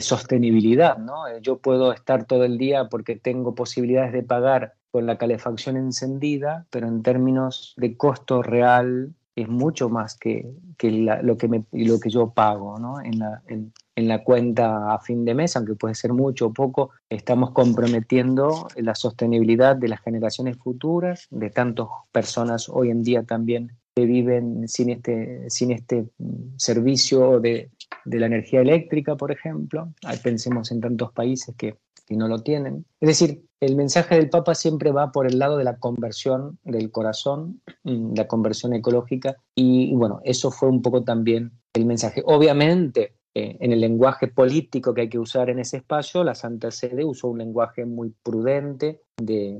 [0.00, 0.98] sostenibilidad.
[0.98, 1.26] ¿no?
[1.28, 5.76] Eh, yo puedo estar todo el día porque tengo posibilidades de pagar con la calefacción
[5.76, 11.98] encendida, pero en términos de costo real es mucho más que, lo, que me, lo
[11.98, 13.00] que yo pago ¿no?
[13.00, 16.90] en, la, en, la cuenta a fin de mes, aunque puede ser mucho o poco,
[17.08, 23.72] estamos comprometiendo la sostenibilidad de las generaciones futuras, de tantas personas hoy en día también
[23.94, 26.06] que viven sin este, sin este
[26.56, 27.70] servicio de,
[28.04, 29.92] de la energía eléctrica, por ejemplo.
[30.22, 31.76] pensemos en tantos países que
[32.06, 32.84] que no lo tienen.
[33.00, 36.90] Es decir, el mensaje del Papa siempre va por el lado de la conversión del
[36.90, 42.22] corazón, mm, la conversión ecológica, y, bueno, eso fue un poco también el mensaje.
[42.26, 46.70] Obviamente, eh, en el lenguaje político que hay que usar en ese espacio, la Santa
[46.70, 49.58] Sede usó un lenguaje muy prudente de,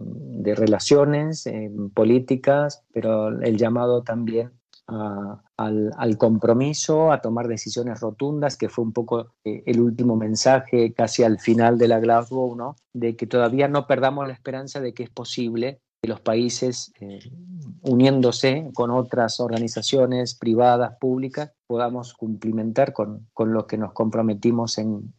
[0.55, 4.53] relaciones eh, políticas, pero el llamado también
[4.87, 11.23] al, compromiso, a tomar decisiones rotundas, que fue un poco eh, el último mensaje casi
[11.23, 12.77] al final de la Glasgow, ¿no?
[12.93, 17.21] de que todavía no perdamos la esperanza de que es posible que los países, eh,
[17.83, 25.15] uniéndose con otras organizaciones privadas, públicas, podamos cumplimentar con, con lo que nos comprometimos en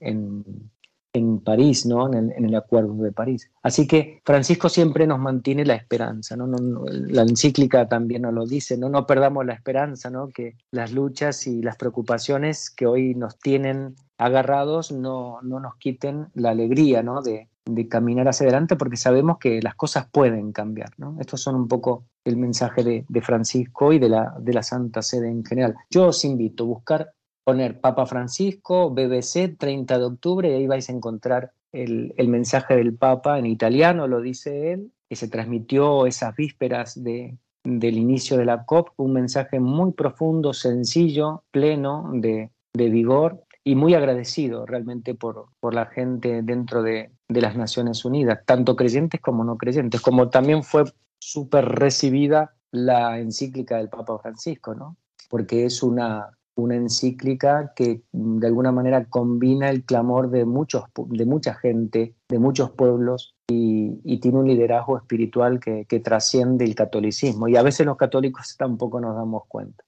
[1.44, 2.12] París, ¿no?
[2.14, 3.52] En el, Acuerdo de París.
[3.64, 6.48] Así que Francisco siempre nos mantiene la esperanza, ¿no?
[6.48, 8.90] la encíclica también nos lo dice, ¿no?
[8.90, 10.30] no perdamos la esperanza, ¿no?
[10.30, 16.28] que las luchas y las preocupaciones que hoy nos tienen agarrados no, no nos quiten
[16.34, 17.22] la alegría ¿no?
[17.22, 20.92] de, de, caminar hacia adelante porque sabemos que las cosas pueden cambiar.
[20.98, 21.18] ¿no?
[21.20, 25.02] Estos son un poco el mensaje de, de Francisco y de la, de la Santa
[25.02, 25.76] Sede en general.
[25.90, 27.12] Yo os invito a buscar
[27.46, 32.96] poner Papa Francisco, BBC, 30 de octubre, y ahí vais a encontrar el, mensaje del
[32.96, 38.46] Papa en italiano, lo dice él, que se transmitió esas vísperas de, del inicio de
[38.46, 45.46] la COP, un mensaje muy profundo, sencillo, pleno de, vigor y muy agradecido realmente por,
[45.60, 50.30] por la gente dentro de, de, las Naciones Unidas, tanto creyentes como no creyentes, como
[50.30, 50.84] también fue
[51.20, 54.98] súper recibida la encíclica del Papa Francisco, ¿no?
[55.30, 60.84] porque es una, una encíclica que mm, de alguna manera combina el clamor de, muchos,
[60.96, 66.74] de mucha gente, de muchos pueblos, y, tiene un liderazgo espiritual que, que, trasciende el
[66.74, 67.48] catolicismo.
[67.48, 69.84] Y a veces los católicos tampoco nos damos cuenta.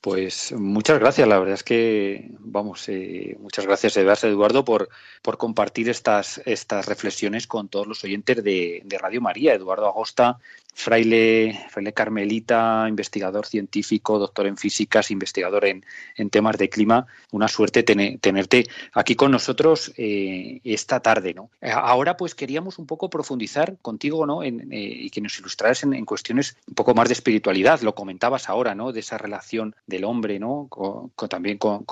[0.00, 4.88] Pues muchas gracias, la verdad es que, vamos, eh, muchas gracias Eduardo por,
[5.20, 9.52] por compartir estas, estas reflexiones con todos los oyentes de, de Radio María.
[9.52, 10.38] Eduardo Agosta
[10.74, 15.84] fraile, carmelita, investigador científico, doctor en físicas, investigador en,
[16.30, 17.06] temas de clima.
[17.32, 21.34] Una suerte tenerte aquí con nosotros eh, esta tarde.
[21.34, 21.50] ¿no?
[21.62, 24.42] Ahora pues queríamos un poco profundizar contigo ¿no?
[24.42, 27.80] En, eh, y que nos ilustraras en, cuestiones un poco más de espiritualidad.
[27.80, 28.92] Lo comentabas ahora, ¿no?
[28.92, 30.66] de esa relación del hombre ¿no?
[30.68, 31.84] Con, también con,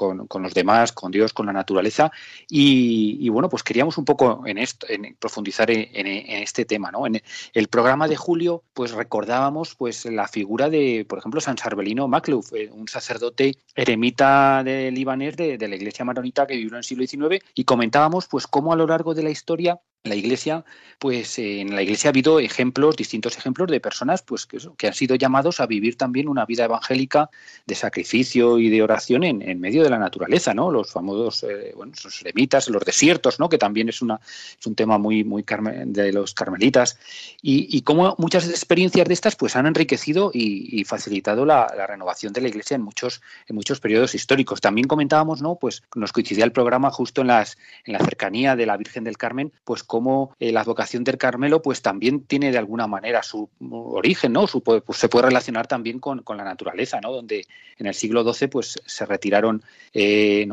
[0.42, 2.10] los demás, con Dios, con la naturaleza.
[2.48, 6.90] Y, bueno, pues queríamos un poco en esto, en profundizar en, este tema.
[6.90, 7.06] ¿no?
[7.06, 7.20] En
[7.52, 12.52] el programa de julio pues recordábamos pues la figura de, por ejemplo, San Sarbelino Macluf,
[12.52, 17.04] eh, un sacerdote eremita de libanés de, la iglesia maronita que vivió en el siglo
[17.04, 20.64] XIX y comentábamos pues cómo a lo largo de la historia la Iglesia,
[20.99, 24.94] pues eh, en la Iglesia ha habido ejemplos, distintos ejemplos de personas pues que, han
[24.94, 27.31] sido llamados a vivir también una vida evangélica
[27.67, 30.71] de sacrificio y de oración en, medio de la naturaleza, ¿no?
[30.71, 33.48] Los famosos, eh, bueno, los eremitas, los desiertos, ¿no?
[33.48, 34.21] Que también es una
[34.59, 35.44] es un tema muy muy
[35.87, 36.98] de los carmelitas
[37.42, 42.40] y, y cómo muchas experiencias de estas pues han enriquecido y, facilitado la, renovación de
[42.40, 44.61] la Iglesia en muchos en muchos periodos históricos.
[44.61, 45.56] También comentábamos, ¿no?
[45.56, 49.17] Pues nos coincidía el programa justo en las en la cercanía de la Virgen del
[49.17, 49.98] Carmen, pues cómo
[50.38, 54.46] eh, la vocación del Carmelo pues también tiene de alguna manera su origen, ¿no?
[54.46, 57.13] pues, se puede relacionar también con, la naturaleza, ¿no?
[57.13, 57.46] Donde
[57.79, 60.46] en el siglo XII pues se retiraron eh,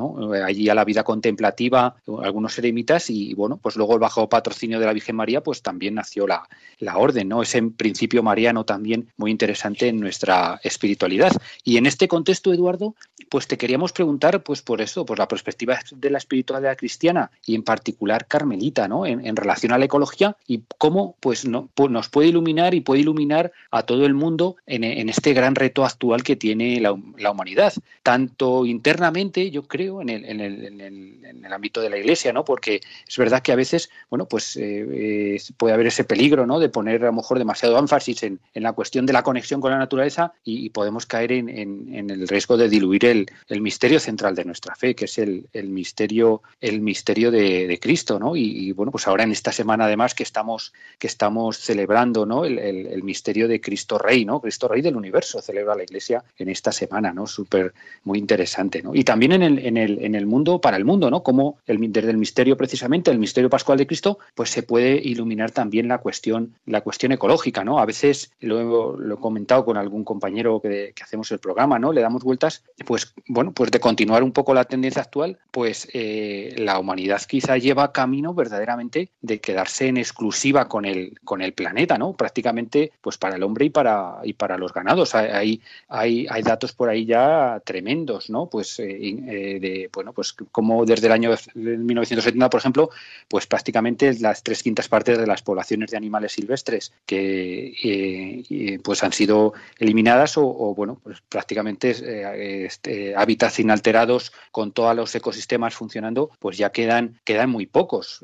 [0.46, 4.94] allí a la vida contemplativa algunos eremitas y bueno, pues luego bajo patrocinio de la
[4.94, 6.48] Virgen María pues también nació la,
[6.80, 7.42] la orden, ¿no?
[7.42, 11.32] Ese principio mariano también muy interesante en nuestra espiritualidad.
[11.64, 12.96] Y en este contexto, Eduardo,
[13.30, 17.56] pues te queríamos preguntar pues por eso, por la perspectiva de la espiritualidad cristiana y
[17.56, 19.06] en particular carmelita, ¿no?
[19.06, 23.52] En, relación a la ecología y cómo pues, no, nos puede iluminar y puede iluminar
[23.72, 26.92] a todo el mundo en, este gran reto actual que tiene la,
[27.32, 27.74] humanidad,
[28.04, 32.44] tanto internamente, yo creo, en el, en, el, en el, ámbito de la Iglesia, ¿no?
[32.44, 36.60] Porque es verdad que a veces, bueno, pues eh, puede haber ese peligro, ¿no?
[36.60, 39.78] De poner a lo mejor demasiado énfasis en, la cuestión de la conexión con la
[39.78, 44.96] naturaleza y, podemos caer en, el riesgo de diluir el, misterio central de nuestra fe,
[44.96, 48.36] que es el, misterio, el misterio de, Cristo, ¿no?
[48.36, 52.46] Y, bueno, pues ahora en esta semana además que estamos, que estamos celebrando, ¿no?
[52.46, 54.42] El, misterio de Cristo Rey, ¿no?
[54.42, 57.28] Cristo Rey del universo celebra la Iglesia en esta semana, ¿no?
[57.28, 58.96] Súper, muy interesante, ¿no?
[58.96, 61.22] Y también en el, en el, en el mundo, para el mundo, ¿no?
[61.22, 65.52] Como el, desde el misterio precisamente, el misterio pascual de Cristo, pues se puede iluminar
[65.52, 67.80] también la cuestión, la cuestión ecológica, ¿no?
[67.80, 71.94] A veces lo, lo he comentado con algún compañero que, que, hacemos el programa, ¿no?
[71.94, 76.56] Le damos vueltas, pues bueno, pues de continuar un poco la tendencia actual, pues eh,
[76.58, 81.98] la humanidad quizá lleva camino verdaderamente de quedarse en exclusiva con el, con el planeta,
[81.98, 82.14] ¿no?
[82.14, 85.16] Prácticamente, pues para el hombre y para, y para los ganados.
[85.16, 88.48] Hay, hay, hay datos por ahí ya tremendos, ¿no?
[88.48, 92.90] Pues eh, eh, de, bueno, pues como desde el año 1970, por ejemplo,
[93.28, 99.04] pues prácticamente las tres quintas partes de las poblaciones de animales silvestres que eh, pues
[99.04, 106.30] han sido eliminadas o, bueno, pues prácticamente este, hábitats inalterados con todos los ecosistemas funcionando,
[106.40, 108.22] pues ya quedan, quedan muy pocos.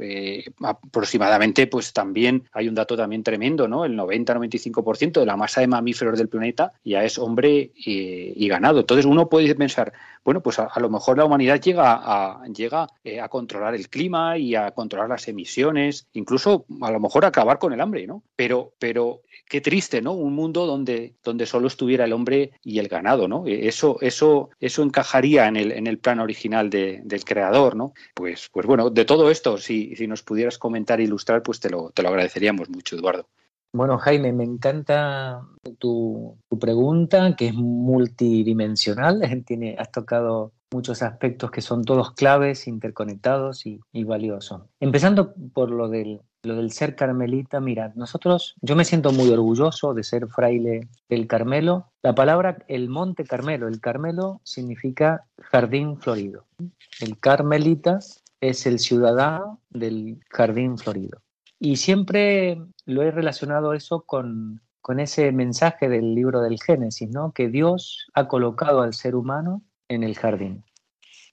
[0.71, 3.85] Aproximadamente, pues también hay un dato también tremendo, ¿no?
[3.85, 8.81] El 90-95% de la masa de mamíferos del planeta ya es hombre y, ganado.
[8.81, 9.93] Entonces uno puede pensar,
[10.25, 12.87] bueno, pues a, lo mejor la humanidad llega a, llega
[13.21, 17.71] a controlar el clima y a controlar las emisiones, incluso a lo mejor acabar con
[17.71, 18.23] el hambre, ¿no?
[18.35, 20.13] Pero, pero qué triste, ¿no?
[20.13, 23.45] Un mundo donde, donde solo estuviera el hombre y el ganado, ¿no?
[23.45, 27.93] E, eso, eso, eso encajaría en el, en el plan original del creador, ¿no?
[28.13, 31.69] Pues, pues bueno, de todo esto, si, si nos pudieras comentar e ilustrar, pues te
[31.69, 33.27] lo, te lo agradeceríamos mucho, Eduardo.
[33.73, 35.41] Bueno, Jaime, me encanta
[35.79, 39.21] tu, tu pregunta, que es multidimensional.
[39.45, 44.63] Tiene, has tocado muchos aspectos que son todos claves, interconectados y, valiosos.
[44.79, 49.93] Empezando por lo del, lo del ser carmelita, mira, nosotros, yo me siento muy orgulloso
[49.93, 51.91] de ser fraile del Carmelo.
[52.01, 56.45] La palabra el Monte Carmelo, el Carmelo significa jardín florido.
[56.99, 57.99] El carmelita
[58.41, 61.21] es el ciudadano del jardín florido.
[61.59, 67.31] Y siempre lo he relacionado eso con, con ese mensaje del libro del Génesis, ¿no?
[67.31, 70.63] Que Dios ha colocado al ser humano en el jardín.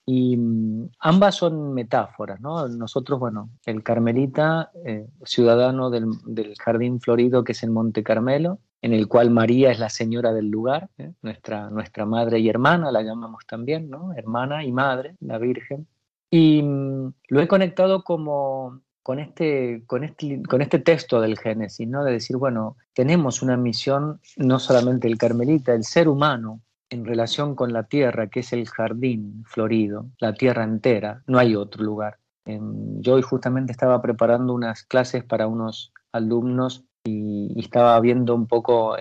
[0.04, 2.66] Y mm, ambas son metáforas, ¿no?
[2.68, 8.92] Nosotros, bueno, el Carmelita, eh, ciudadano del, Jardín Florido, que es el Monte Carmelo, en
[8.92, 11.12] el cual María es la señora del lugar, ¿eh?
[11.20, 14.14] nuestra, nuestra madre y hermana, la llamamos también, ¿no?
[14.14, 15.86] Hermana y madre, la Virgen.
[16.30, 21.88] Y mm, lo he conectado como con este, con, este, con este texto del Génesis,
[21.88, 22.04] ¿no?
[22.04, 26.60] De decir, bueno, tenemos una misión, no solamente el Carmelita, el ser humano,
[26.90, 31.54] en relación con la tierra, que es el jardín florido, la tierra entera, no hay
[31.54, 32.18] otro lugar.
[32.44, 38.96] Yo hoy justamente estaba preparando unas clases para unos alumnos y, estaba viendo un poco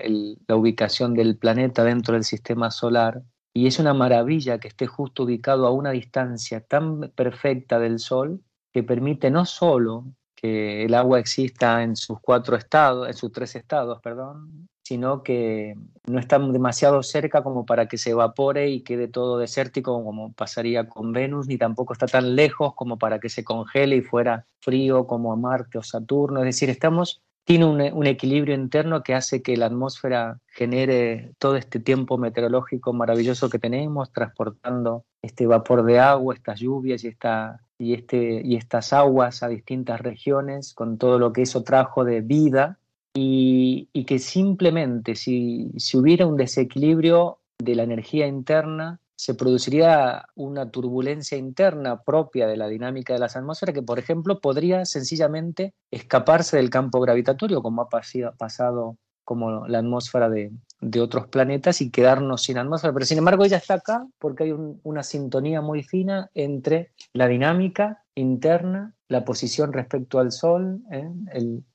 [0.46, 3.22] la ubicación del planeta dentro del sistema solar
[3.52, 8.40] y es una maravilla que esté justo ubicado a una distancia tan perfecta del Sol
[8.72, 13.56] que permite no solo que el agua exista en sus cuatro estados, en sus tres
[13.56, 15.74] estados, perdón, sino que
[16.06, 20.88] no está demasiado cerca como para que se evapore y quede todo desértico como pasaría
[20.88, 25.06] con Venus, ni tampoco está tan lejos como para que se congele y fuera frío
[25.06, 26.40] como a Marte o Saturno.
[26.40, 31.80] Es decir, estamos, tiene un, equilibrio interno que hace que la atmósfera genere todo este
[31.80, 37.94] tiempo meteorológico maravilloso que tenemos, transportando este vapor de agua, estas lluvias y, esta, y,
[37.94, 42.80] este, y estas aguas a distintas regiones, con todo lo que eso trajo de vida,
[43.14, 50.26] y, y que simplemente si, si hubiera un desequilibrio de la energía interna, se produciría
[50.36, 55.74] una turbulencia interna propia de la dinámica de las atmósferas que, por ejemplo, podría sencillamente
[55.90, 60.52] escaparse del campo gravitatorio, como ha pasado como la atmósfera de,
[61.00, 62.94] otros planetas y quedarnos sin atmósfera.
[62.94, 64.54] Pero sin embargo ella está acá porque hay
[64.84, 71.10] una sintonía muy fina entre la dinámica interna, la posición respecto al Sol, ¿eh?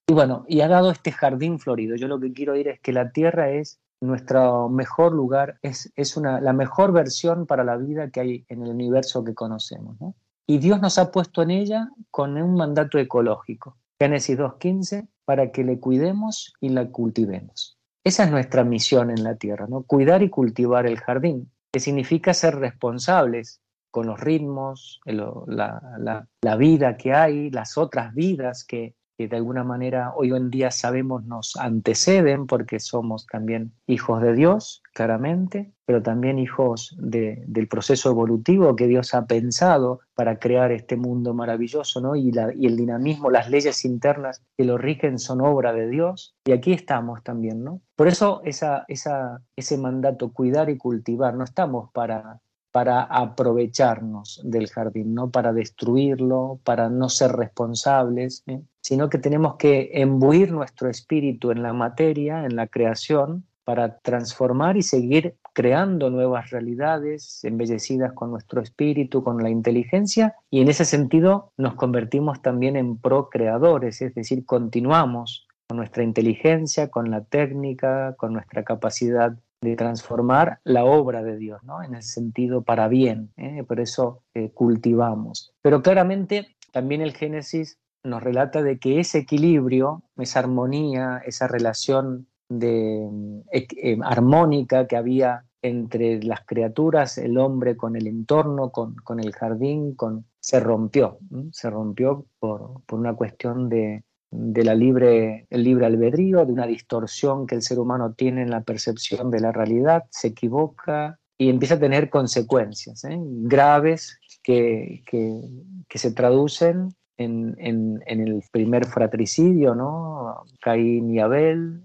[0.07, 1.97] y bueno, y ha dado este jardín florido.
[1.97, 6.17] Yo lo que quiero decir es que la Tierra es nuestro mejor lugar, es, es
[6.17, 9.97] una, la mejor versión para la vida que hay en el universo que conocemos.
[10.45, 15.63] Y Dios nos ha puesto en ella con un mandato ecológico, Génesis 2.15, para que
[15.63, 17.77] le cuidemos y la cultivemos.
[18.03, 19.83] Esa es nuestra misión en la tierra, ¿no?
[19.83, 26.97] cuidar y cultivar el jardín, que significa ser responsables con los ritmos, la, la vida
[26.97, 28.95] que hay, las otras vidas que,
[29.27, 34.81] de alguna manera hoy en día sabemos nos anteceden porque somos también hijos de Dios,
[34.93, 41.33] claramente, pero también hijos del proceso evolutivo que Dios ha pensado para crear este mundo
[41.33, 42.15] maravilloso, ¿no?
[42.15, 46.35] Y, y el dinamismo, las leyes internas que lo rigen son obra de Dios.
[46.45, 47.81] Y aquí estamos también, ¿no?
[47.95, 52.39] Por eso esa, esa, ese mandato, cuidar y cultivar, no estamos para
[52.73, 58.63] para aprovecharnos del jardín, no para destruirlo, para no ser responsables, ¿eh?
[58.81, 64.75] sino que tenemos que embuir nuestro espíritu en la materia, en la creación, para transformar
[64.75, 70.85] y seguir creando nuevas realidades embellecidas con nuestro espíritu, con la inteligencia, y en ese
[70.85, 78.15] sentido nos convertimos también en procreadores, es decir, continuamos con nuestra inteligencia, con la técnica,
[78.17, 81.81] con nuestra capacidad de transformar la obra de Dios, ¿no?
[81.83, 83.63] En el sentido para bien, ¿eh?
[83.63, 85.53] por eso eh, cultivamos.
[85.61, 92.27] Pero claramente también el Génesis nos relata de que ese equilibrio, esa armonía, esa relación
[92.49, 93.09] de,
[93.51, 99.31] eh, armónica que había entre las criaturas, el hombre con el entorno, con, con el
[99.31, 101.19] jardín, con, se rompió,
[101.51, 104.03] se rompió por, por una cuestión de,
[104.33, 108.49] de la libre, el libre albedrío, de una distorsión que el ser humano tiene en
[108.49, 113.17] la percepción de la realidad, se equivoca y empieza a tener consecuencias ¿eh?
[113.19, 120.43] graves que, que, se traducen en, en, el primer fratricidio, ¿no?
[120.59, 121.83] Caín y Abel,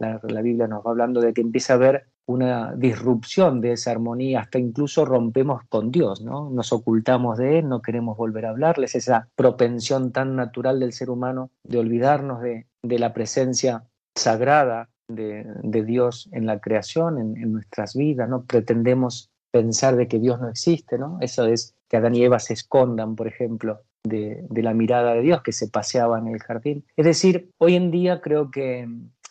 [0.00, 3.90] la, la Biblia nos va hablando de que empieza a haber una disrupción de esa
[3.90, 6.50] armonía, hasta incluso rompemos con Dios, ¿no?
[6.50, 11.10] Nos ocultamos de Él, no queremos volver a hablarles, esa propensión tan natural del ser
[11.10, 15.44] humano de olvidarnos de, la presencia sagrada de,
[15.84, 18.44] Dios en la creación, en, nuestras vidas, ¿no?
[18.44, 21.18] Pretendemos pensar de que Dios no existe, ¿no?
[21.20, 25.22] Eso es que Adán y Eva se escondan, por ejemplo, de, de la mirada de
[25.22, 26.84] Dios, que se paseaba en el jardín.
[26.96, 28.88] Es decir, hoy en día creo que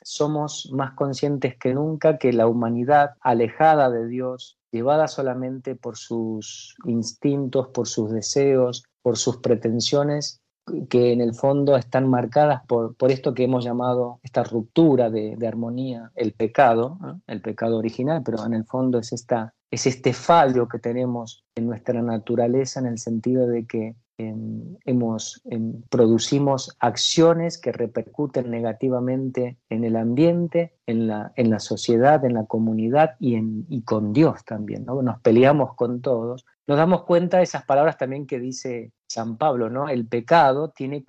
[0.09, 6.75] somos más conscientes que nunca que la humanidad alejada de Dios, llevada solamente por sus
[6.85, 10.41] instintos, por sus deseos, por sus pretensiones,
[10.89, 15.37] que en el fondo están marcadas por, por esto que hemos llamado esta ruptura de,
[15.47, 16.97] armonía, el pecado,
[17.27, 21.67] el pecado original, pero en el fondo es, esta, es este fallo que tenemos en
[21.67, 23.95] nuestra naturaleza en el sentido de que
[24.85, 25.41] hemos,
[25.89, 32.45] producimos acciones que repercuten negativamente en el ambiente, en la, en la sociedad, en la
[32.45, 34.85] comunidad y, en, y con Dios también.
[34.85, 35.01] ¿no?
[35.01, 36.45] Nos peleamos con todos.
[36.67, 39.89] Nos damos cuenta de esas palabras también que dice San Pablo, ¿no?
[39.89, 41.03] El pecado tiene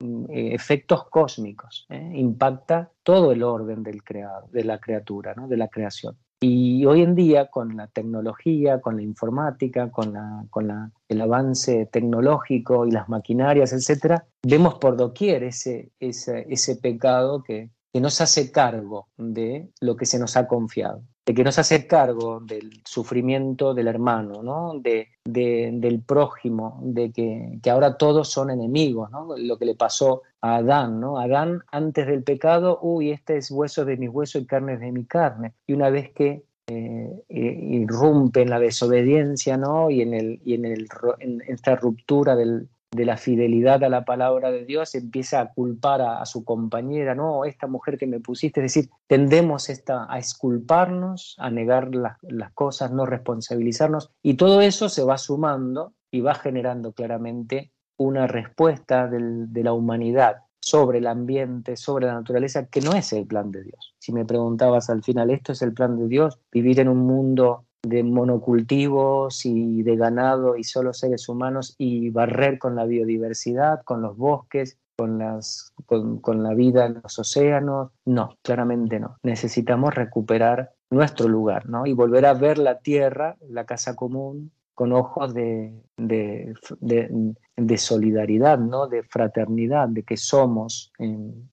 [0.00, 2.12] eh, efectos cósmicos, ¿eh?
[2.14, 5.48] impacta todo el orden del creado, de la criatura, ¿no?
[5.48, 6.16] de la creación.
[6.40, 11.20] Y hoy en día, con la tecnología, con la informática, con, la, con la, el
[11.20, 18.00] avance tecnológico y las maquinarias, etcétera, vemos por doquier ese, ese, ese pecado que, que
[18.00, 22.40] nos hace cargo de lo que se nos ha confiado, de que nos hace cargo
[22.40, 24.80] del sufrimiento del hermano, ¿no?
[24.80, 29.36] de, del prójimo, de que, ahora todos son enemigos, ¿no?
[29.36, 31.00] lo que le pasó a Adán.
[31.00, 31.18] ¿no?
[31.18, 35.04] Adán antes del pecado, uy, este es hueso de mi hueso y carne de mi
[35.04, 35.52] carne.
[35.66, 39.90] Y una vez que eh, irrumpe en la desobediencia ¿no?
[39.90, 44.04] y, en, el, y en, el, en esta ruptura del, de la fidelidad a la
[44.04, 48.60] palabra de Dios, empieza a culpar a, su compañera, no, esta mujer que me pusiste,
[48.60, 54.88] es decir, tendemos esta, a esculparnos, a negar las cosas, no responsabilizarnos, y todo eso
[54.88, 61.76] se va sumando y va generando claramente una respuesta de la humanidad sobre el ambiente,
[61.76, 63.94] sobre la naturaleza, que no es el plan de Dios.
[63.98, 66.38] Si me preguntabas al final, ¿esto es el plan de Dios?
[66.52, 72.58] Vivir en un mundo de monocultivos y de ganado y solo seres humanos y barrer
[72.58, 77.90] con la biodiversidad, con los bosques, con, las, con, con, la vida en los océanos.
[78.04, 79.16] No, claramente no.
[79.22, 81.86] Necesitamos recuperar nuestro lugar ¿no?
[81.86, 88.58] y volver a ver la tierra, la casa común, con ojos de, de, de, solidaridad,
[88.58, 88.86] ¿no?
[88.86, 90.92] de fraternidad, de que somos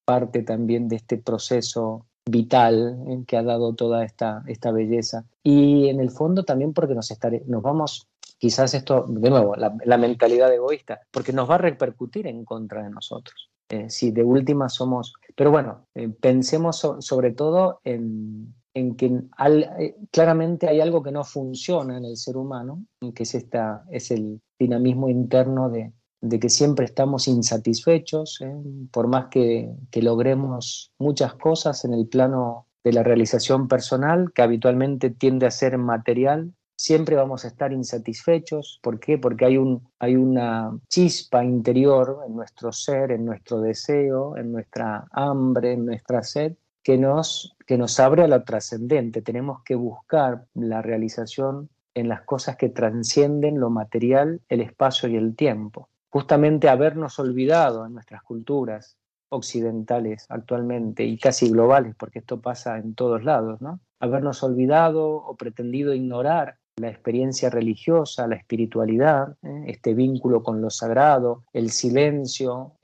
[0.06, 5.26] parte también de este proceso vital que ha dado toda esta, esta belleza.
[5.44, 8.08] Y en el fondo también porque nos, estaré, nos vamos,
[8.38, 12.90] quizás esto, de nuevo, la, mentalidad egoísta, porque nos va a repercutir en contra de
[12.90, 13.50] nosotros.
[13.70, 19.96] Eh, si de última somos, pero bueno, eh, pensemos sobre todo en, en que eh,
[20.12, 24.42] claramente hay algo que no funciona en el ser humano, que es, esta, es el
[24.60, 25.94] dinamismo interno de,
[26.30, 28.56] de que siempre estamos insatisfechos, ¿eh?
[28.92, 34.42] por más que, que, logremos muchas cosas en el plano de la realización personal, que
[34.42, 38.80] habitualmente tiende a ser material, siempre vamos a estar insatisfechos.
[38.82, 39.18] ¿Por qué?
[39.18, 45.06] Porque hay, un, hay una chispa interior en nuestro ser, en nuestro deseo, en nuestra
[45.12, 46.54] hambre, en nuestra sed,
[46.84, 49.22] que nos, que nos abre a lo trascendente.
[49.22, 55.16] Tenemos que buscar la realización en las cosas que trascienden lo material, el espacio y
[55.16, 58.96] el tiempo justamente habernos olvidado en nuestras culturas
[59.28, 63.82] occidentales actualmente y casi globales, porque esto pasa en todos lados, ¿no?
[64.00, 69.66] Habernos olvidado o pretendido ignorar la experiencia religiosa, la espiritualidad, ¿eh?
[69.68, 72.78] este vínculo con lo sagrado, el silencio,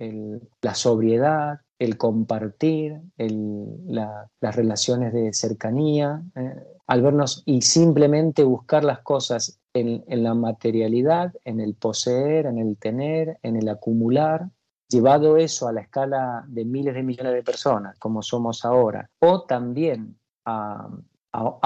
[0.62, 6.54] la sobriedad, el compartir, las relaciones de cercanía, ¿eh?
[6.86, 12.78] al vernos y simplemente buscar las cosas en, la materialidad, en el poseer, en el
[12.78, 14.50] tener, en el acumular,
[14.90, 19.44] llevado eso a la escala de miles de millones de personas, como somos ahora, o
[19.44, 20.90] también a,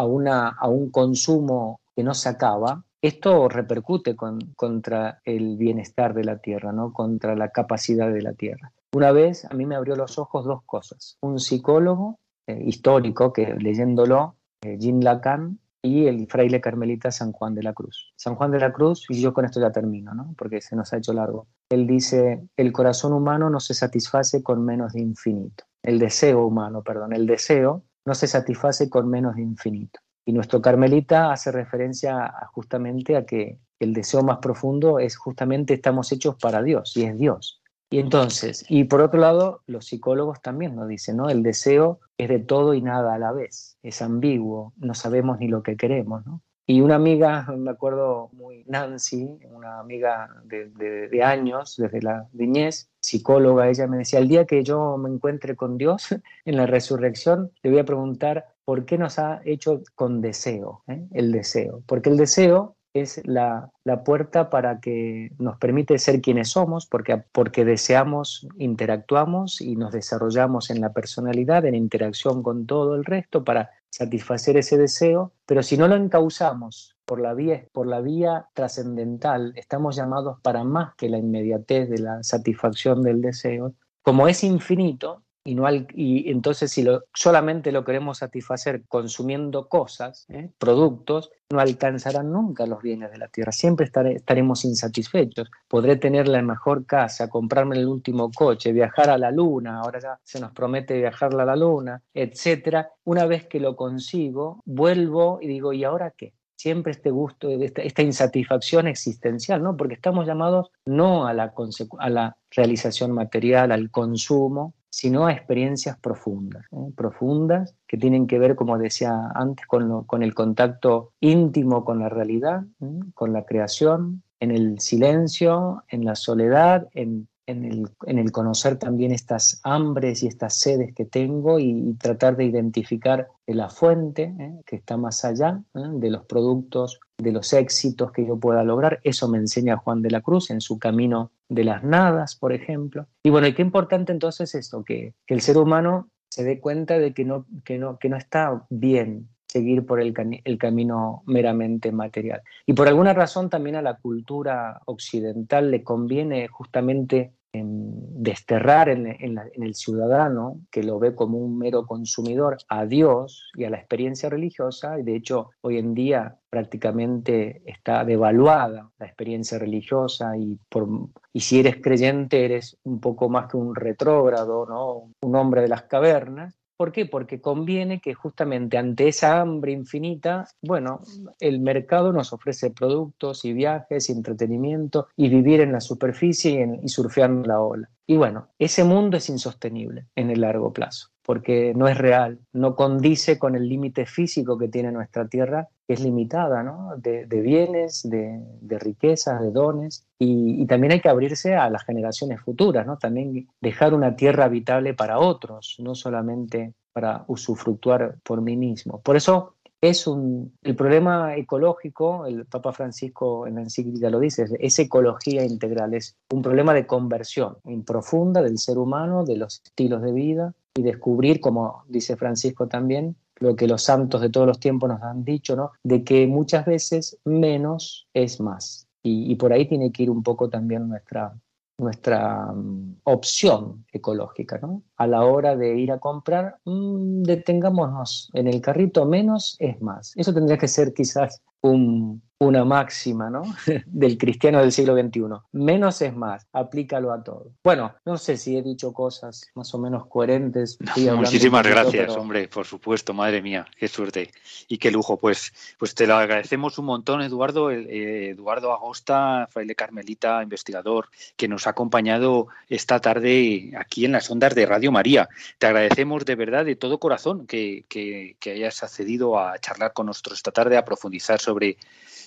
[0.03, 6.37] una, a un consumo que no se acaba, esto repercute contra el bienestar de la
[6.39, 6.91] tierra, ¿no?
[6.93, 8.71] contra la capacidad de la tierra.
[8.93, 11.17] Una vez a mí me abrió los ojos dos cosas.
[11.21, 17.53] Un psicólogo eh, histórico que leyéndolo, eh, Jean Lacan, y el fraile carmelita San Juan
[17.53, 18.11] de la Cruz.
[18.15, 20.33] San Juan de la Cruz, y yo con esto ya termino, ¿no?
[20.37, 21.47] porque se nos ha hecho largo.
[21.69, 25.63] Él dice, el corazón humano no se satisface con menos de infinito.
[25.83, 29.99] El deseo humano, perdón, el deseo no se satisface con menos de infinito.
[30.25, 36.11] Y nuestro carmelita hace referencia justamente a que el deseo más profundo es justamente estamos
[36.11, 37.61] hechos para Dios y es Dios.
[37.95, 41.29] Y entonces, y por otro lado, los psicólogos también nos dicen, ¿no?
[41.29, 45.47] El deseo es de todo y nada a la vez, es ambiguo, no sabemos ni
[45.47, 46.41] lo que queremos, ¿no?
[46.67, 50.67] Y una amiga, me acuerdo muy, Nancy, una amiga de,
[51.07, 55.55] de, años, desde la niñez, psicóloga, ella me decía, el día que yo me encuentre
[55.55, 56.09] con Dios
[56.43, 61.07] en la resurrección, le voy a preguntar por qué nos ha hecho con deseo, ¿eh?
[61.13, 61.81] el deseo.
[61.85, 63.71] Porque el deseo es la,
[64.05, 70.69] puerta para que nos permite ser quienes somos, porque, porque deseamos, interactuamos y nos desarrollamos
[70.69, 75.77] en la personalidad, en interacción con todo el resto para satisfacer ese deseo, pero si
[75.77, 81.09] no lo encauzamos por la vía, por la vía trascendental, estamos llamados para más que
[81.09, 83.73] la inmediatez de la satisfacción del deseo.
[84.01, 90.49] Como es infinito, y, no y entonces si solamente lo queremos satisfacer consumiendo cosas, ¿eh?
[90.57, 95.49] productos, no alcanzarán nunca los bienes de la tierra, siempre estaremos insatisfechos.
[95.67, 100.19] Podré tener la mejor casa, comprarme el último coche, viajar a la luna, ahora ya
[100.23, 102.89] se nos promete viajar a la luna, etcétera.
[103.03, 106.33] Una vez que lo consigo, vuelvo y digo, ¿y ahora qué?
[106.55, 109.77] siempre este gusto, esta, esta insatisfacción existencial, ¿no?
[109.77, 111.53] Porque estamos llamados no a la,
[111.99, 116.89] a la realización material, al consumo, sino a experiencias profundas, ¿eh?
[116.95, 122.07] profundas que tienen que ver, como decía antes, con, con el contacto íntimo con la
[122.07, 122.99] realidad, ¿eh?
[123.13, 129.59] con la creación, en el silencio, en la soledad, en en el, conocer también estas
[129.63, 134.61] hambres y estas sedes que tengo y, tratar de identificar la fuente ¿eh?
[134.65, 135.79] que está más allá ¿eh?
[135.93, 138.99] de los productos, de los éxitos que yo pueda lograr.
[139.03, 143.07] Eso me enseña Juan de la Cruz en su camino de las nadas, por ejemplo.
[143.23, 146.97] Y bueno, y qué importante entonces esto, que, que el ser humano se dé cuenta
[146.99, 150.13] de que no, que no, que no está bien seguir por el,
[150.57, 152.41] camino meramente material.
[152.65, 159.75] Y por alguna razón también a la cultura occidental le conviene justamente desterrar en, el
[159.75, 164.99] ciudadano, que lo ve como un mero consumidor, a Dios y a la experiencia religiosa,
[164.99, 170.89] y de hecho hoy en día prácticamente está devaluada la experiencia religiosa y, por,
[171.31, 175.13] y si eres creyente eres un poco más que un retrógrado, ¿no?
[175.21, 177.05] un hombre de las cavernas, ¿Por qué?
[177.05, 180.99] Porque conviene que justamente ante esa hambre infinita, bueno,
[181.39, 186.89] el mercado nos ofrece productos y viajes y entretenimiento y vivir en la superficie y,
[186.89, 187.89] surfeando la ola.
[188.05, 192.75] Y bueno, ese mundo es insostenible en el largo plazo porque no es real, no
[192.75, 196.93] condice con el límite físico que tiene nuestra tierra, que es limitada, ¿no?
[196.97, 202.85] de, bienes, de, riquezas, de dones, y, también hay que abrirse a las generaciones futuras,
[202.85, 202.97] ¿no?
[202.97, 209.01] también dejar una tierra habitable para otros, no solamente para usufructuar por mí mismo.
[209.01, 209.54] Por eso
[209.89, 215.43] es un, el problema ecológico, el Papa Francisco en la encíclica lo dice, es ecología
[215.45, 220.53] integral, es un problema de conversión profunda del ser humano, de los estilos de vida,
[220.75, 225.01] y descubrir, como dice Francisco también, lo que los santos de todos los tiempos nos
[225.01, 225.71] han dicho, ¿no?
[225.83, 228.87] De que muchas veces menos es más.
[229.03, 231.33] Y, y por ahí tiene que ir un poco también nuestra,
[231.77, 234.83] nuestra mm, opción ecológica, ¿no?
[234.97, 240.13] A la hora de ir a comprar, mm, detengámonos en el carrito, menos es más.
[240.15, 243.43] Eso tendría que ser quizás un, una máxima ¿no?
[243.85, 245.21] del cristiano del siglo XXI.
[245.53, 247.51] Menos es más, aplícalo a todo.
[247.63, 250.77] Bueno, no sé si he dicho cosas más o menos coherentes.
[251.15, 254.31] muchísimas gracias, hombre, por supuesto, madre mía, qué suerte
[254.67, 255.17] y qué lujo.
[255.17, 261.07] Pues, pues te lo agradecemos un montón, Eduardo, eh, Eduardo Agosta, fraile carmelita, investigador,
[261.37, 265.29] que nos ha acompañado esta tarde aquí en las ondas de Radio María.
[265.57, 270.07] Te agradecemos de verdad, de todo corazón, que, que, que hayas accedido a charlar con
[270.07, 271.77] nosotros esta tarde, a profundizar sobre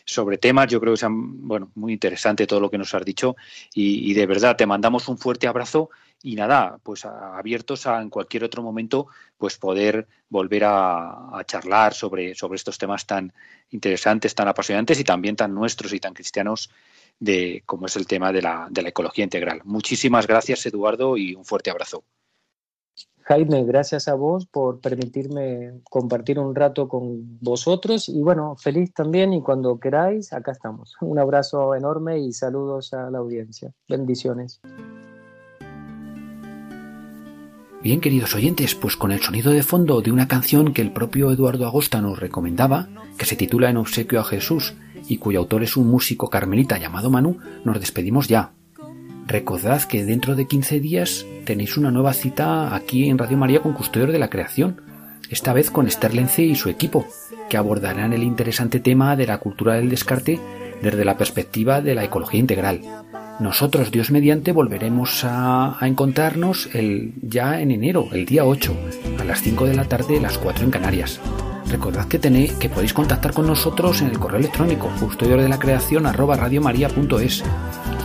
[0.08, 0.68] sobre temas.
[0.68, 3.36] Yo creo que es bueno, muy interesante todo lo que nos has dicho
[3.74, 5.90] y, de verdad te mandamos un fuerte abrazo
[6.22, 9.06] y nada, pues abiertos a en cualquier otro momento
[9.36, 13.32] pues poder volver a, charlar sobre, sobre estos temas tan
[13.70, 16.70] interesantes, tan apasionantes y también tan nuestros y tan cristianos
[17.20, 19.60] de como es el tema de la, de la ecología integral.
[19.64, 22.02] Muchísimas gracias Eduardo y un fuerte abrazo.
[23.28, 29.34] Jaime, gracias a vos por permitirme compartir un rato con vosotros y bueno, feliz también
[29.34, 30.96] y cuando queráis, acá estamos.
[31.02, 33.70] Un abrazo enorme y saludos a la audiencia.
[33.86, 34.62] Bendiciones.
[37.82, 41.30] Bien, queridos oyentes, pues con el sonido de fondo de una canción que el propio
[41.30, 44.72] Eduardo Agosta nos recomendaba, que se titula En obsequio a Jesús
[45.06, 48.52] y cuyo autor es un músico carmelita llamado Manu, nos despedimos ya.
[49.28, 53.74] Recordad que dentro de 15 días tenéis una nueva cita aquí en Radio María con
[53.74, 54.80] Custodios de la Creación,
[55.28, 57.06] esta vez con Esther Lence y su equipo,
[57.50, 60.40] que abordarán el interesante tema de la cultura del descarte
[60.80, 62.80] desde la perspectiva de la ecología integral.
[63.38, 66.70] Nosotros, Dios mediante, volveremos a, encontrarnos
[67.20, 68.74] ya en enero, el día 8,
[69.20, 71.20] a las 5 de la tarde, las 4 en Canarias.
[71.70, 75.58] Recordad que, tenéis, que podéis contactar con nosotros en el correo electrónico custodios de la
[75.58, 76.06] creación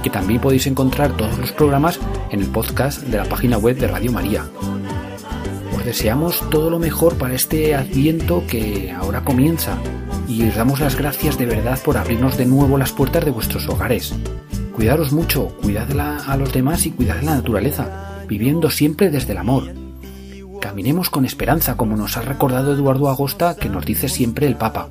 [0.04, 2.00] que también podéis encontrar todos los programas
[2.30, 4.46] en el podcast de la página web de Radio María.
[5.76, 9.78] Os deseamos todo lo mejor para este adviento que ahora comienza
[10.28, 13.68] y os damos las gracias de verdad por abrirnos de nuevo las puertas de vuestros
[13.70, 14.14] hogares.
[14.76, 15.88] Cuidaros mucho, cuidad
[16.28, 19.83] a los demás y cuidad la naturaleza, viviendo siempre desde el amor.
[20.64, 24.88] Caminemos con esperanza, como nos ha recordado Eduardo Agosta, que nos dice siempre el Papa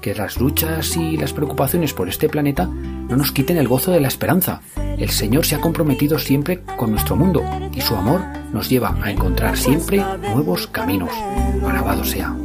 [0.00, 4.00] que las luchas y las preocupaciones por este planeta no nos quiten el gozo de
[4.00, 4.60] la esperanza.
[4.76, 7.42] El Señor se ha comprometido siempre con nuestro mundo
[7.74, 11.10] y su amor nos lleva a encontrar siempre nuevos caminos.
[11.66, 12.36] Alabado sea.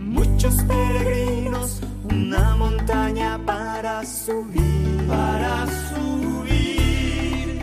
[0.00, 1.80] Muchos peregrinos,
[2.12, 5.64] una montaña para subir, para
[5.94, 7.62] subir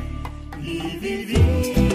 [0.64, 1.95] y vivir.